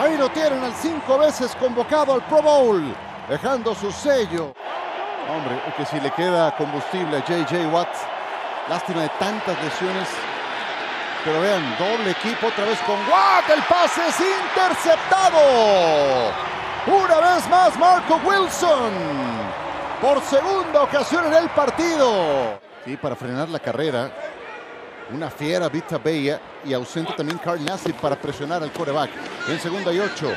Ahí 0.00 0.16
lo 0.16 0.28
tienen 0.30 0.62
al 0.62 0.74
cinco 0.74 1.18
veces 1.18 1.54
convocado 1.56 2.14
al 2.14 2.22
Pro 2.22 2.42
Bowl, 2.42 2.94
dejando 3.28 3.74
su 3.74 3.90
sello. 3.90 4.54
Hombre, 5.28 5.60
que 5.76 5.84
si 5.84 6.00
le 6.00 6.10
queda 6.12 6.54
combustible 6.56 7.16
a 7.16 7.24
JJ 7.24 7.66
Watt, 7.72 7.88
lástima 8.68 9.02
de 9.02 9.08
tantas 9.18 9.62
lesiones. 9.62 10.08
Pero 11.24 11.40
vean, 11.40 11.76
doble 11.78 12.10
equipo 12.10 12.46
otra 12.46 12.64
vez 12.64 12.78
con 12.80 12.96
Watt, 13.08 13.50
el 13.50 13.62
pase 13.64 14.00
es 14.08 14.18
interceptado. 14.20 15.38
Una 16.86 17.34
vez 17.34 17.48
más 17.48 17.78
Marco 17.78 18.20
Wilson, 18.24 18.92
por 20.00 20.20
segunda 20.22 20.82
ocasión 20.82 21.26
en 21.26 21.34
el 21.34 21.48
partido. 21.50 22.61
Y 22.84 22.96
para 22.96 23.14
frenar 23.14 23.48
la 23.48 23.60
carrera, 23.60 24.10
una 25.12 25.30
fiera 25.30 25.68
Vita 25.68 25.98
Bella 25.98 26.40
y 26.64 26.72
ausente 26.72 27.12
también 27.12 27.38
Carl 27.38 27.64
Nassib 27.64 27.94
para 27.96 28.16
presionar 28.16 28.62
al 28.62 28.72
coreback. 28.72 29.10
En 29.48 29.60
segunda 29.60 29.92
y 29.92 30.00
ocho. 30.00 30.32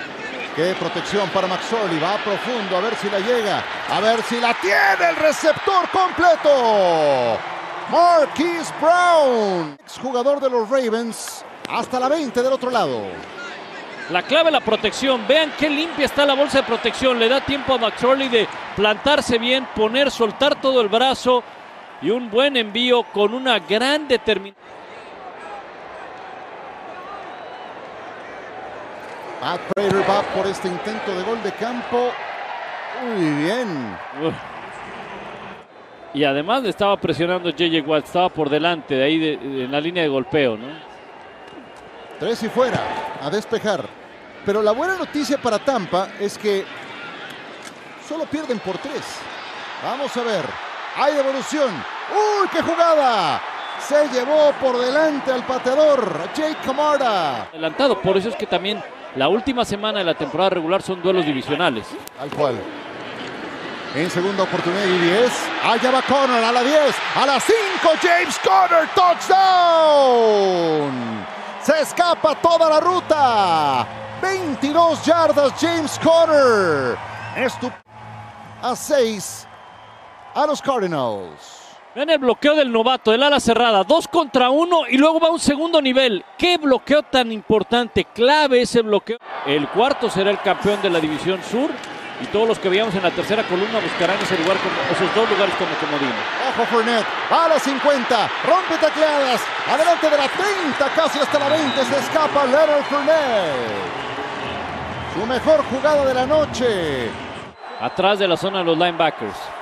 Qué 0.56 0.74
protección 0.80 1.28
para 1.30 1.48
McSorley. 1.48 2.00
Va 2.00 2.18
profundo 2.24 2.78
a 2.78 2.82
ver 2.82 2.96
si 2.96 3.10
la 3.10 3.20
llega. 3.20 3.64
A 3.90 4.00
ver 4.00 4.22
si 4.24 4.40
la 4.40 4.54
tiene 4.54 5.10
el 5.10 5.16
receptor 5.16 5.90
completo. 5.90 7.38
Marquise 7.92 8.74
Brown, 8.80 9.78
jugador 10.02 10.40
de 10.40 10.50
los 10.50 10.70
Ravens, 10.70 11.44
hasta 11.70 12.00
la 12.00 12.10
20 12.10 12.42
del 12.42 12.54
otro 12.54 12.72
lado. 12.72 13.02
La 14.12 14.22
clave 14.22 14.52
la 14.52 14.62
protección. 14.62 15.28
Vean 15.28 15.52
qué 15.58 15.70
limpia 15.70 16.06
está 16.06 16.26
la 16.26 16.36
bolsa 16.36 16.60
de 16.60 16.64
protección. 16.64 17.20
Le 17.20 17.28
da 17.28 17.42
tiempo 17.42 17.74
a 17.74 17.78
McSorley 17.78 18.30
de 18.30 18.48
plantarse 18.76 19.40
bien, 19.40 19.68
poner, 19.76 20.12
soltar 20.12 20.62
todo 20.62 20.80
el 20.82 20.90
brazo 20.90 21.44
y 22.02 22.10
un 22.10 22.30
buen 22.30 22.58
envío 22.58 23.04
con 23.04 23.34
una 23.34 23.60
gran 23.60 24.08
determinación. 24.08 24.66
Matt 29.42 29.62
Prater 29.74 30.10
va 30.10 30.22
por 30.34 30.48
este 30.48 30.68
intento 30.68 31.16
de 31.16 31.24
gol 31.24 31.44
de 31.44 31.52
campo. 31.52 32.12
Muy 33.04 33.44
bien. 33.44 33.96
Y 36.16 36.24
además 36.24 36.64
le 36.64 36.70
estaba 36.70 36.98
presionando 36.98 37.50
JJ 37.50 37.82
Watt, 37.86 38.06
estaba 38.06 38.30
por 38.30 38.50
delante, 38.50 38.96
de 38.96 39.04
ahí 39.04 39.20
de, 39.20 39.38
de, 39.38 39.66
en 39.66 39.72
la 39.72 39.82
línea 39.82 40.02
de 40.02 40.10
golpeo, 40.10 40.58
¿no? 40.58 40.68
Tres 42.20 42.42
y 42.42 42.50
fuera, 42.50 42.80
a 43.22 43.30
despejar. 43.30 43.86
Pero 44.46 44.64
la 44.64 44.72
buena 44.72 44.96
noticia 44.96 45.38
para 45.38 45.60
Tampa 45.60 46.08
es 46.20 46.38
que 46.38 46.64
solo 48.08 48.26
pierden 48.26 48.60
por 48.60 48.78
tres. 48.78 49.20
Vamos 49.84 50.16
a 50.18 50.24
ver. 50.24 50.65
Hay 50.98 51.14
devolución. 51.14 51.70
¡Uy, 52.12 52.48
qué 52.52 52.62
jugada! 52.62 53.42
Se 53.86 54.08
llevó 54.10 54.52
por 54.62 54.78
delante 54.80 55.32
al 55.32 55.46
pateador, 55.46 56.30
Jake 56.34 56.58
Camarda. 56.66 57.44
Adelantado, 57.44 58.02
por 58.02 58.16
eso 58.18 58.30
es 58.30 58.36
que 58.36 58.48
también 58.48 58.82
la 59.16 59.28
última 59.28 59.66
semana 59.66 60.00
de 60.00 60.06
la 60.06 60.14
temporada 60.16 60.52
regular 60.52 60.82
son 60.82 61.02
duelos 61.02 61.26
divisionales. 61.26 61.86
Al 62.20 62.30
cual. 62.30 62.56
En 63.94 64.10
segunda 64.10 64.44
oportunidad 64.44 64.86
y 64.86 64.98
10. 64.98 65.32
Allá 65.64 65.92
va 65.92 66.02
Connor 66.02 66.44
a 66.44 66.52
la 66.52 66.64
10. 66.64 66.96
A 67.16 67.26
la 67.26 67.40
5. 67.40 67.56
James 68.02 68.40
Conner. 68.40 68.90
Touchdown. 68.96 70.92
Se 71.62 71.82
escapa 71.82 72.36
toda 72.36 72.70
la 72.70 72.80
ruta. 72.80 73.88
22 74.22 75.04
yardas 75.06 75.54
James 75.60 76.00
Conner. 76.00 76.98
Esto 77.36 77.72
a 78.62 78.76
6 78.76 79.45
a 80.36 80.46
los 80.46 80.62
Cardinals. 80.62 81.64
Vean 81.96 82.10
el 82.10 82.20
bloqueo 82.20 82.56
del 82.56 82.72
novato, 82.72 83.14
el 83.14 83.24
ala 83.24 83.40
cerrada, 83.40 83.86
dos 83.86 84.10
contra 84.10 84.50
uno 84.50 84.82
y 84.88 84.98
luego 84.98 85.18
va 85.22 85.30
a 85.30 85.32
un 85.32 85.40
segundo 85.40 85.82
nivel. 85.82 86.26
¡Qué 86.38 86.58
bloqueo 86.58 87.04
tan 87.04 87.32
importante! 87.32 88.04
Clave 88.04 88.62
ese 88.62 88.82
bloqueo. 88.82 89.18
El 89.46 89.70
cuarto 89.70 90.10
será 90.10 90.30
el 90.30 90.42
campeón 90.42 90.82
de 90.82 90.90
la 90.90 91.00
División 91.00 91.42
Sur 91.42 91.72
y 92.22 92.26
todos 92.28 92.50
los 92.50 92.60
que 92.60 92.68
veíamos 92.68 92.94
en 92.96 93.04
la 93.04 93.12
tercera 93.12 93.44
columna 93.44 93.80
buscarán 93.80 94.18
ese 94.22 94.38
lugar, 94.38 94.58
como, 94.58 94.76
esos 94.92 95.16
dos 95.16 95.30
lugares 95.30 95.56
como 95.56 95.74
comodín. 95.80 96.14
Ojo 96.50 96.66
Fournette, 96.66 97.06
a 97.32 97.48
los 97.48 97.62
50, 97.62 98.30
rompe 98.46 98.78
tacleadas, 98.78 99.42
adelante 99.72 100.10
de 100.10 100.18
la 100.18 100.28
30, 100.28 100.90
casi 100.96 101.20
hasta 101.20 101.40
la 101.40 101.48
20, 101.48 101.86
se 101.86 101.98
escapa 101.98 102.46
Leonard 102.46 102.84
Fournette. 102.90 103.96
Su 105.14 105.26
mejor 105.26 105.64
jugada 105.72 106.06
de 106.06 106.14
la 106.14 106.26
noche. 106.26 107.10
Atrás 107.80 108.20
de 108.20 108.28
la 108.28 108.36
zona 108.36 108.60
de 108.60 108.66
los 108.66 108.78
linebackers. 108.78 109.55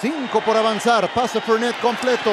Cinco 0.00 0.40
por 0.40 0.56
avanzar. 0.56 1.12
Pase 1.12 1.40
Fournette 1.40 1.78
completo. 1.80 2.30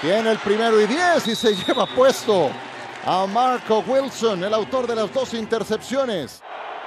Tiene 0.00 0.30
el 0.30 0.38
primero 0.38 0.80
y 0.80 0.86
diez 0.86 1.26
y 1.26 1.34
se 1.34 1.54
lleva 1.66 1.86
puesto 1.86 2.50
a 3.06 3.26
Marco 3.26 3.82
Wilson, 3.86 4.44
el 4.44 4.52
autor 4.52 4.86
de 4.86 4.94
las 4.94 5.12
dos 5.12 5.32
intercepciones. 5.34 6.42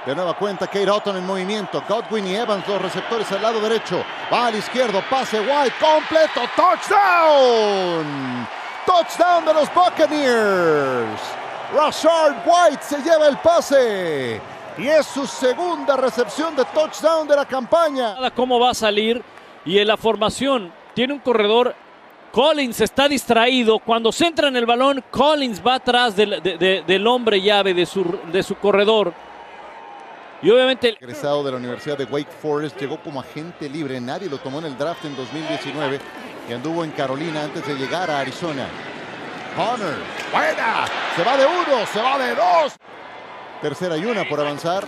De 0.06 0.14
nueva 0.14 0.36
cuenta, 0.36 0.66
Kate 0.66 0.90
Otton 0.90 1.16
en 1.16 1.26
movimiento. 1.26 1.82
Godwin 1.88 2.26
y 2.26 2.34
Evans, 2.34 2.66
los 2.66 2.80
receptores 2.80 3.30
al 3.32 3.42
lado 3.42 3.60
derecho. 3.60 4.04
Va 4.32 4.46
al 4.46 4.56
izquierdo, 4.56 5.02
pase 5.10 5.40
White 5.40 5.74
completo. 5.80 6.40
Touchdown. 6.56 8.48
Touchdown 8.86 9.44
de 9.44 9.54
los 9.54 9.72
Buccaneers. 9.74 11.20
Rashard 11.74 12.36
White 12.44 12.82
se 12.82 12.98
lleva 12.98 13.28
el 13.28 13.38
pase. 13.38 14.40
Y 14.78 14.88
es 14.88 15.06
su 15.06 15.26
segunda 15.26 15.96
recepción 15.96 16.56
de 16.56 16.64
touchdown 16.66 17.28
de 17.28 17.36
la 17.36 17.44
campaña. 17.44 18.16
¿Cómo 18.34 18.58
va 18.58 18.70
a 18.70 18.74
salir? 18.74 19.22
Y 19.64 19.78
en 19.78 19.86
la 19.86 19.96
formación 19.96 20.72
tiene 20.94 21.12
un 21.12 21.20
corredor. 21.20 21.74
Collins 22.32 22.80
está 22.80 23.08
distraído. 23.08 23.78
Cuando 23.78 24.10
centra 24.10 24.48
en 24.48 24.56
el 24.56 24.66
balón, 24.66 25.04
Collins 25.10 25.62
va 25.64 25.74
atrás 25.74 26.16
del, 26.16 26.42
del 26.42 27.06
hombre 27.06 27.40
llave 27.40 27.74
de 27.74 27.86
su, 27.86 28.18
de 28.32 28.42
su 28.42 28.56
corredor. 28.56 29.12
Y 30.42 30.50
obviamente... 30.50 30.88
El 30.88 30.96
egresado 30.96 31.44
de 31.44 31.52
la 31.52 31.56
Universidad 31.58 31.96
de 31.96 32.04
Wake 32.04 32.32
Forest 32.40 32.78
llegó 32.80 33.00
como 33.00 33.20
agente 33.20 33.68
libre. 33.68 34.00
Nadie 34.00 34.28
lo 34.28 34.38
tomó 34.38 34.58
en 34.58 34.64
el 34.66 34.76
draft 34.76 35.04
en 35.04 35.14
2019 35.14 36.00
y 36.48 36.52
anduvo 36.52 36.82
en 36.82 36.90
Carolina 36.90 37.44
antes 37.44 37.64
de 37.66 37.74
llegar 37.74 38.10
a 38.10 38.20
Arizona. 38.20 38.66
Connor, 39.54 39.94
buena, 40.32 40.86
se 41.14 41.22
va 41.22 41.36
de 41.36 41.46
uno, 41.46 41.86
se 41.92 42.00
va 42.00 42.18
de 42.18 42.34
dos. 42.34 42.76
Tercera 43.60 43.96
y 43.96 44.04
una 44.04 44.24
por 44.28 44.40
avanzar. 44.40 44.84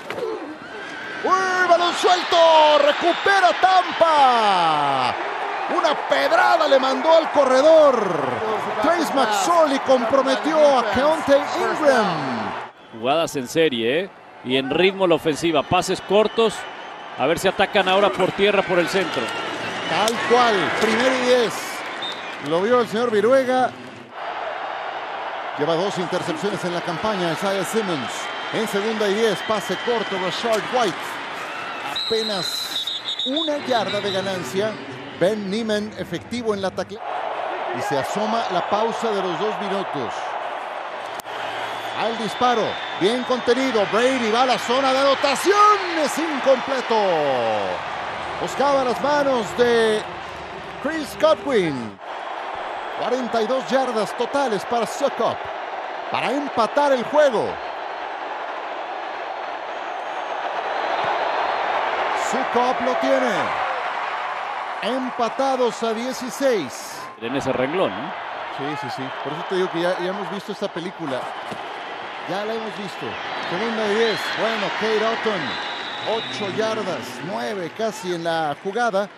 ¡Uy, 1.25 1.69
balón 1.69 1.95
suelto! 1.95 2.37
¡Recupera 2.85 3.49
Tampa! 3.61 5.15
Una 5.77 5.95
pedrada 6.09 6.69
le 6.69 6.79
mandó 6.79 7.17
al 7.17 7.31
corredor. 7.33 7.97
Trace 8.83 9.15
McSorley 9.15 9.79
comprometió 9.81 10.79
a 10.79 10.91
Keontae 10.91 11.43
Ingram. 11.59 12.07
Jugadas 12.99 13.35
en 13.37 13.49
serie, 13.49 14.01
¿eh? 14.01 14.11
y 14.45 14.57
en 14.57 14.71
ritmo 14.71 15.07
la 15.07 15.15
ofensiva. 15.15 15.63
Pases 15.63 16.01
cortos. 16.03 16.55
A 17.19 17.27
ver 17.27 17.39
si 17.39 17.49
atacan 17.49 17.89
ahora 17.89 18.11
por 18.11 18.33
tierra 18.33 18.63
por 18.63 18.79
el 18.79 18.89
centro. 18.89 19.23
Tal 19.89 20.13
cual. 20.29 20.55
Primero 20.81 21.15
y 21.15 21.27
diez. 21.27 21.55
Lo 22.49 22.61
vio 22.61 22.81
el 22.81 22.89
señor 22.89 23.11
Viruega. 23.11 23.71
Lleva 25.59 25.75
dos 25.77 25.97
intercepciones 25.99 26.63
en 26.65 26.75
la 26.75 26.81
campaña. 26.83 27.33
Isaiah 27.33 27.65
Simmons. 27.65 28.34
En 28.55 28.69
segunda 28.69 29.09
y 29.09 29.15
diez. 29.15 29.39
Pase 29.49 29.77
corto. 29.85 30.17
Rashard 30.19 30.63
White. 30.73 30.97
Apenas 32.07 33.03
una 33.27 33.59
yarda 33.67 34.01
de 34.01 34.13
ganancia. 34.13 34.73
Ben 35.19 35.51
Nieman 35.51 35.93
efectivo 35.99 36.55
en 36.55 36.63
la 36.63 36.71
tackle. 36.71 37.01
Y 37.77 37.83
se 37.83 37.99
asoma 37.99 38.45
la 38.53 38.69
pausa 38.71 39.11
de 39.11 39.23
los 39.23 39.39
dos 39.39 39.61
minutos 39.61 40.13
al 41.99 42.17
disparo. 42.19 42.63
Bien 43.01 43.23
contenido. 43.25 43.87
Brady 43.93 44.31
va 44.31 44.43
a 44.43 44.47
la 44.47 44.59
zona 44.59 44.93
de 44.93 44.99
anotación. 45.01 45.79
Es 46.03 46.19
incompleto. 46.19 46.97
Buscaba 48.41 48.85
las 48.85 49.01
manos 49.01 49.47
de 49.57 50.03
Chris 50.83 51.17
Godwin. 51.21 51.99
42 53.01 53.69
yardas 53.69 54.17
totales 54.17 54.65
para 54.67 54.87
Sukop. 54.87 55.37
Para 56.11 56.31
empatar 56.31 56.93
el 56.93 57.03
juego. 57.05 57.49
Sukop 62.35 62.81
lo 62.81 62.95
tiene. 62.97 63.31
Empatados 64.83 65.81
a 65.85 65.95
16. 65.95 67.03
En 67.21 67.37
ese 67.37 67.53
renglón, 67.53 67.93
Sí, 68.59 68.65
sí, 68.81 68.87
sí. 68.97 69.03
Por 69.23 69.33
eso 69.33 69.45
te 69.49 69.55
digo 69.55 69.71
que 69.71 69.81
ya, 69.81 69.97
ya 70.01 70.09
hemos 70.09 70.29
visto 70.33 70.51
esta 70.51 70.67
película. 70.67 71.21
Ya 72.29 72.45
la 72.45 72.55
hemos 72.55 72.77
visto. 72.77 73.07
Segunda 73.51 73.87
y 73.87 73.95
10. 73.95 74.21
Bueno, 74.41 74.67
Kate 74.81 75.07
Otton. 75.07 75.41
8 76.47 76.57
yardas, 76.57 77.21
9 77.25 77.73
casi 77.79 78.15
en 78.15 78.25
la 78.25 78.57
jugada. 78.65 79.09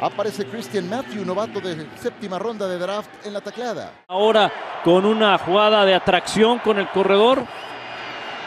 Aparece 0.00 0.46
Christian 0.46 0.88
Matthew, 0.88 1.24
novato 1.24 1.60
de 1.60 1.86
séptima 1.96 2.38
ronda 2.38 2.66
de 2.66 2.78
draft 2.78 3.10
en 3.26 3.34
la 3.34 3.40
tacleada. 3.40 3.92
Ahora 4.08 4.50
con 4.82 5.04
una 5.04 5.36
jugada 5.38 5.84
de 5.84 5.94
atracción 5.94 6.58
con 6.60 6.78
el 6.78 6.88
corredor. 6.88 7.44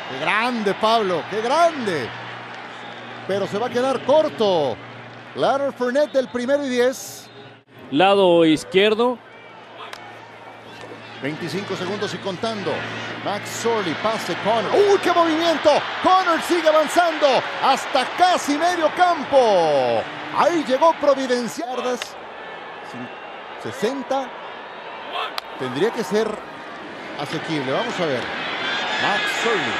Qué 0.09 0.19
grande, 0.19 0.73
Pablo, 0.73 1.21
qué 1.29 1.41
grande. 1.41 2.09
Pero 3.27 3.45
se 3.47 3.57
va 3.57 3.67
a 3.67 3.69
quedar 3.69 4.03
corto. 4.05 4.75
Leonard 5.35 5.73
Fournette 5.73 6.13
del 6.13 6.29
primero 6.29 6.65
y 6.65 6.69
10. 6.69 7.29
Lado 7.91 8.45
izquierdo. 8.45 9.17
25 11.21 11.75
segundos 11.75 12.13
y 12.13 12.17
contando. 12.17 12.71
Max 13.25 13.49
Sorley, 13.49 13.93
pase 14.03 14.35
Connor. 14.43 14.71
¡Uy, 14.73 14.99
qué 14.99 15.11
movimiento! 15.11 15.69
Connor 16.03 16.41
sigue 16.43 16.69
avanzando 16.69 17.27
hasta 17.63 18.05
casi 18.17 18.57
medio 18.57 18.89
campo. 18.95 20.03
Ahí 20.37 20.63
llegó 20.67 20.93
Providenciardas. 20.93 21.99
60. 23.63 24.29
Tendría 25.59 25.91
que 25.91 26.03
ser 26.03 26.27
asequible. 27.19 27.71
Vamos 27.71 27.99
a 27.99 28.05
ver. 28.05 28.21
Max 29.01 29.23
Sorley. 29.43 29.73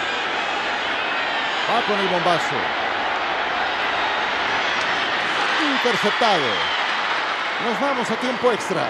Va 1.69 1.81
con 1.85 1.99
el 1.99 2.07
bombazo. 2.07 2.86
Interceptado. 5.87 6.43
Nos 7.65 7.79
vamos 7.79 8.11
a 8.11 8.15
tiempo 8.17 8.51
extra. 8.51 8.89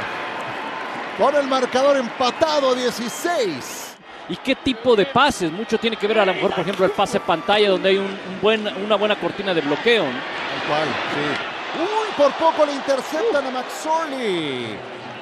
Con 1.15 1.35
el 1.35 1.45
marcador 1.45 1.95
empatado 1.95 2.73
16. 2.73 3.95
¿Y 4.29 4.35
qué 4.37 4.55
tipo 4.55 4.95
de 4.95 5.05
pases? 5.05 5.51
Mucho 5.51 5.77
tiene 5.77 5.95
que 5.95 6.07
ver 6.07 6.17
a 6.17 6.25
lo 6.25 6.33
mejor, 6.33 6.55
por 6.55 6.61
ejemplo, 6.61 6.85
el 6.85 6.91
pase 6.91 7.19
pantalla 7.19 7.69
donde 7.69 7.89
hay 7.89 7.97
un, 7.97 8.17
buen, 8.41 8.65
una 8.83 8.95
buena 8.95 9.15
cortina 9.15 9.53
de 9.53 9.61
bloqueo. 9.61 10.05
Tal 10.05 10.67
cual, 10.67 10.87
sí. 11.13 11.81
Uy, 11.83 12.13
por 12.17 12.31
poco 12.33 12.65
le 12.65 12.73
interceptan 12.73 13.45
a 13.45 13.51
McSorley. 13.51 14.75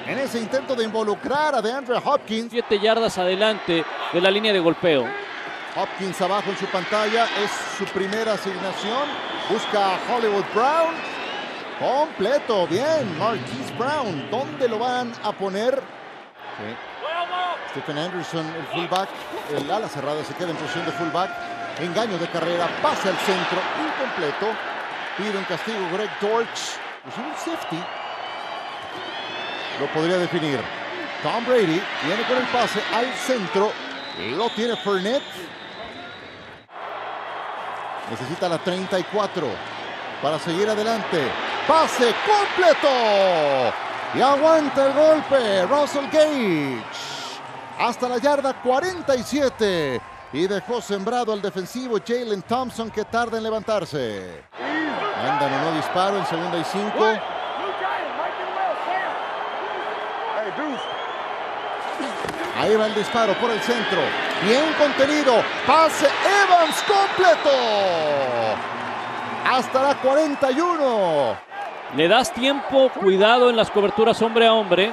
En 0.06 0.18
ese 0.18 0.38
intento 0.38 0.74
de 0.74 0.84
involucrar 0.84 1.56
a 1.56 1.60
DeAndre 1.60 1.96
Hopkins. 2.02 2.52
Siete 2.52 2.80
yardas 2.80 3.18
adelante 3.18 3.84
de 4.14 4.20
la 4.22 4.30
línea 4.30 4.54
de 4.54 4.60
golpeo. 4.60 5.06
Hopkins 5.76 6.22
abajo 6.22 6.48
en 6.48 6.56
su 6.56 6.64
pantalla. 6.66 7.26
Es 7.44 7.50
su 7.76 7.84
primera 7.84 8.32
asignación. 8.32 9.08
Busca 9.50 9.96
a 9.96 9.98
Hollywood 10.10 10.44
Brown. 10.54 11.15
Completo, 11.78 12.66
bien. 12.66 13.18
Marquise 13.18 13.74
Brown, 13.78 14.30
¿dónde 14.30 14.66
lo 14.68 14.78
van 14.78 15.12
a 15.22 15.32
poner? 15.32 15.82
Stephen 17.70 17.98
Anderson, 17.98 18.46
el 18.56 18.66
fullback, 18.68 19.08
el 19.54 19.70
ala 19.70 19.86
cerrada 19.86 20.24
se 20.24 20.32
queda 20.34 20.50
en 20.50 20.56
posición 20.56 20.86
de 20.86 20.92
fullback. 20.92 21.30
Engaño 21.78 22.16
de 22.16 22.26
carrera, 22.28 22.68
pasa 22.80 23.10
al 23.10 23.16
centro, 23.18 23.58
incompleto. 23.84 24.46
Pide 25.18 25.36
un 25.36 25.44
castigo 25.44 25.78
Greg 25.92 26.10
Torch. 26.18 26.78
Es 27.06 27.16
un 27.18 27.32
safety. 27.36 27.82
Lo 29.78 29.86
podría 29.88 30.16
definir. 30.16 30.58
Tom 31.22 31.44
Brady 31.44 31.82
viene 32.04 32.22
con 32.26 32.38
el 32.38 32.46
pase 32.46 32.80
al 32.94 33.12
centro. 33.14 33.70
Lo 34.36 34.48
tiene 34.50 34.76
Fernet. 34.76 35.22
Necesita 38.10 38.48
la 38.48 38.58
34 38.58 39.48
para 40.22 40.38
seguir 40.38 40.68
adelante. 40.70 41.45
Pase 41.66 42.14
completo. 42.24 43.74
Y 44.14 44.20
aguanta 44.20 44.86
el 44.86 44.92
golpe. 44.92 45.66
Russell 45.66 46.06
Gage. 46.12 46.82
Hasta 47.78 48.08
la 48.08 48.18
yarda 48.18 48.54
47. 48.62 50.00
Y 50.32 50.46
dejó 50.46 50.80
sembrado 50.80 51.32
al 51.32 51.42
defensivo 51.42 51.98
Jalen 52.06 52.42
Thompson 52.42 52.90
que 52.90 53.04
tarda 53.04 53.38
en 53.38 53.42
levantarse. 53.42 54.44
Andan 55.18 55.52
o 55.52 55.58
no 55.58 55.76
disparo 55.76 56.18
en 56.18 56.26
segunda 56.26 56.58
y 56.58 56.64
cinco. 56.64 57.04
Ahí 62.58 62.74
va 62.74 62.86
el 62.86 62.94
disparo 62.94 63.34
por 63.34 63.50
el 63.50 63.60
centro. 63.60 64.00
Bien 64.42 64.72
contenido. 64.78 65.42
Pase 65.66 66.06
Evans 66.06 66.82
completo. 66.86 67.50
Hasta 69.44 69.82
la 69.82 69.94
41. 69.96 71.45
Le 71.94 72.08
das 72.08 72.32
tiempo, 72.32 72.90
cuidado 72.90 73.48
en 73.48 73.56
las 73.56 73.70
coberturas 73.70 74.20
hombre 74.20 74.46
a 74.46 74.52
hombre. 74.52 74.90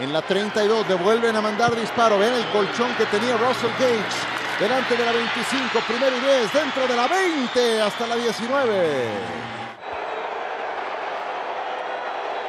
En 0.00 0.12
la 0.12 0.20
32 0.20 0.88
devuelven 0.88 1.36
a 1.36 1.40
mandar 1.40 1.74
disparo. 1.74 2.18
Ven 2.18 2.34
el 2.34 2.44
colchón 2.46 2.92
que 2.96 3.06
tenía 3.06 3.36
Russell 3.36 3.70
Gage. 3.78 4.60
Delante 4.60 4.96
de 4.96 5.04
la 5.04 5.12
25, 5.12 5.80
primero 5.86 6.16
y 6.16 6.20
10, 6.20 6.52
dentro 6.52 6.86
de 6.86 6.96
la 6.96 7.06
20 7.06 7.82
hasta 7.82 8.06
la 8.06 8.16
19. 8.16 9.08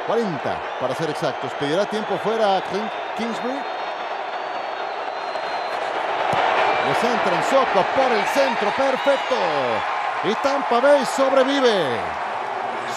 40 0.06 0.62
para 0.80 0.94
ser 0.94 1.10
exactos. 1.10 1.52
Pedirá 1.60 1.84
tiempo 1.84 2.18
fuera 2.18 2.62
Kingsbury. 3.16 3.54
en 6.88 7.44
Soco 7.44 7.84
por 7.94 8.12
el 8.12 8.24
centro, 8.26 8.70
perfecto. 8.70 9.36
Y 10.24 10.34
Tampa 10.42 10.80
Bay 10.80 11.04
sobrevive 11.04 12.27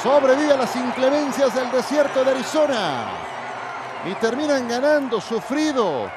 sobrevive 0.02 0.54
a 0.54 0.58
las 0.58 0.76
inclemencias 0.76 1.54
del 1.54 1.72
desierto 1.72 2.24
de 2.24 2.32
Arizona 2.32 3.06
y 4.06 4.16
terminan 4.16 4.68
ganando 4.68 5.22
sufrido. 5.22 6.10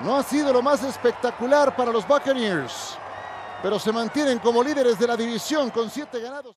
No 0.00 0.16
ha 0.16 0.22
sido 0.22 0.52
lo 0.52 0.62
más 0.62 0.82
espectacular 0.82 1.76
para 1.76 1.92
los 1.92 2.06
Buccaneers, 2.06 2.98
pero 3.62 3.78
se 3.78 3.92
mantienen 3.92 4.40
como 4.40 4.62
líderes 4.62 4.98
de 4.98 5.06
la 5.06 5.16
división 5.16 5.70
con 5.70 5.88
siete 5.88 6.20
ganados. 6.20 6.56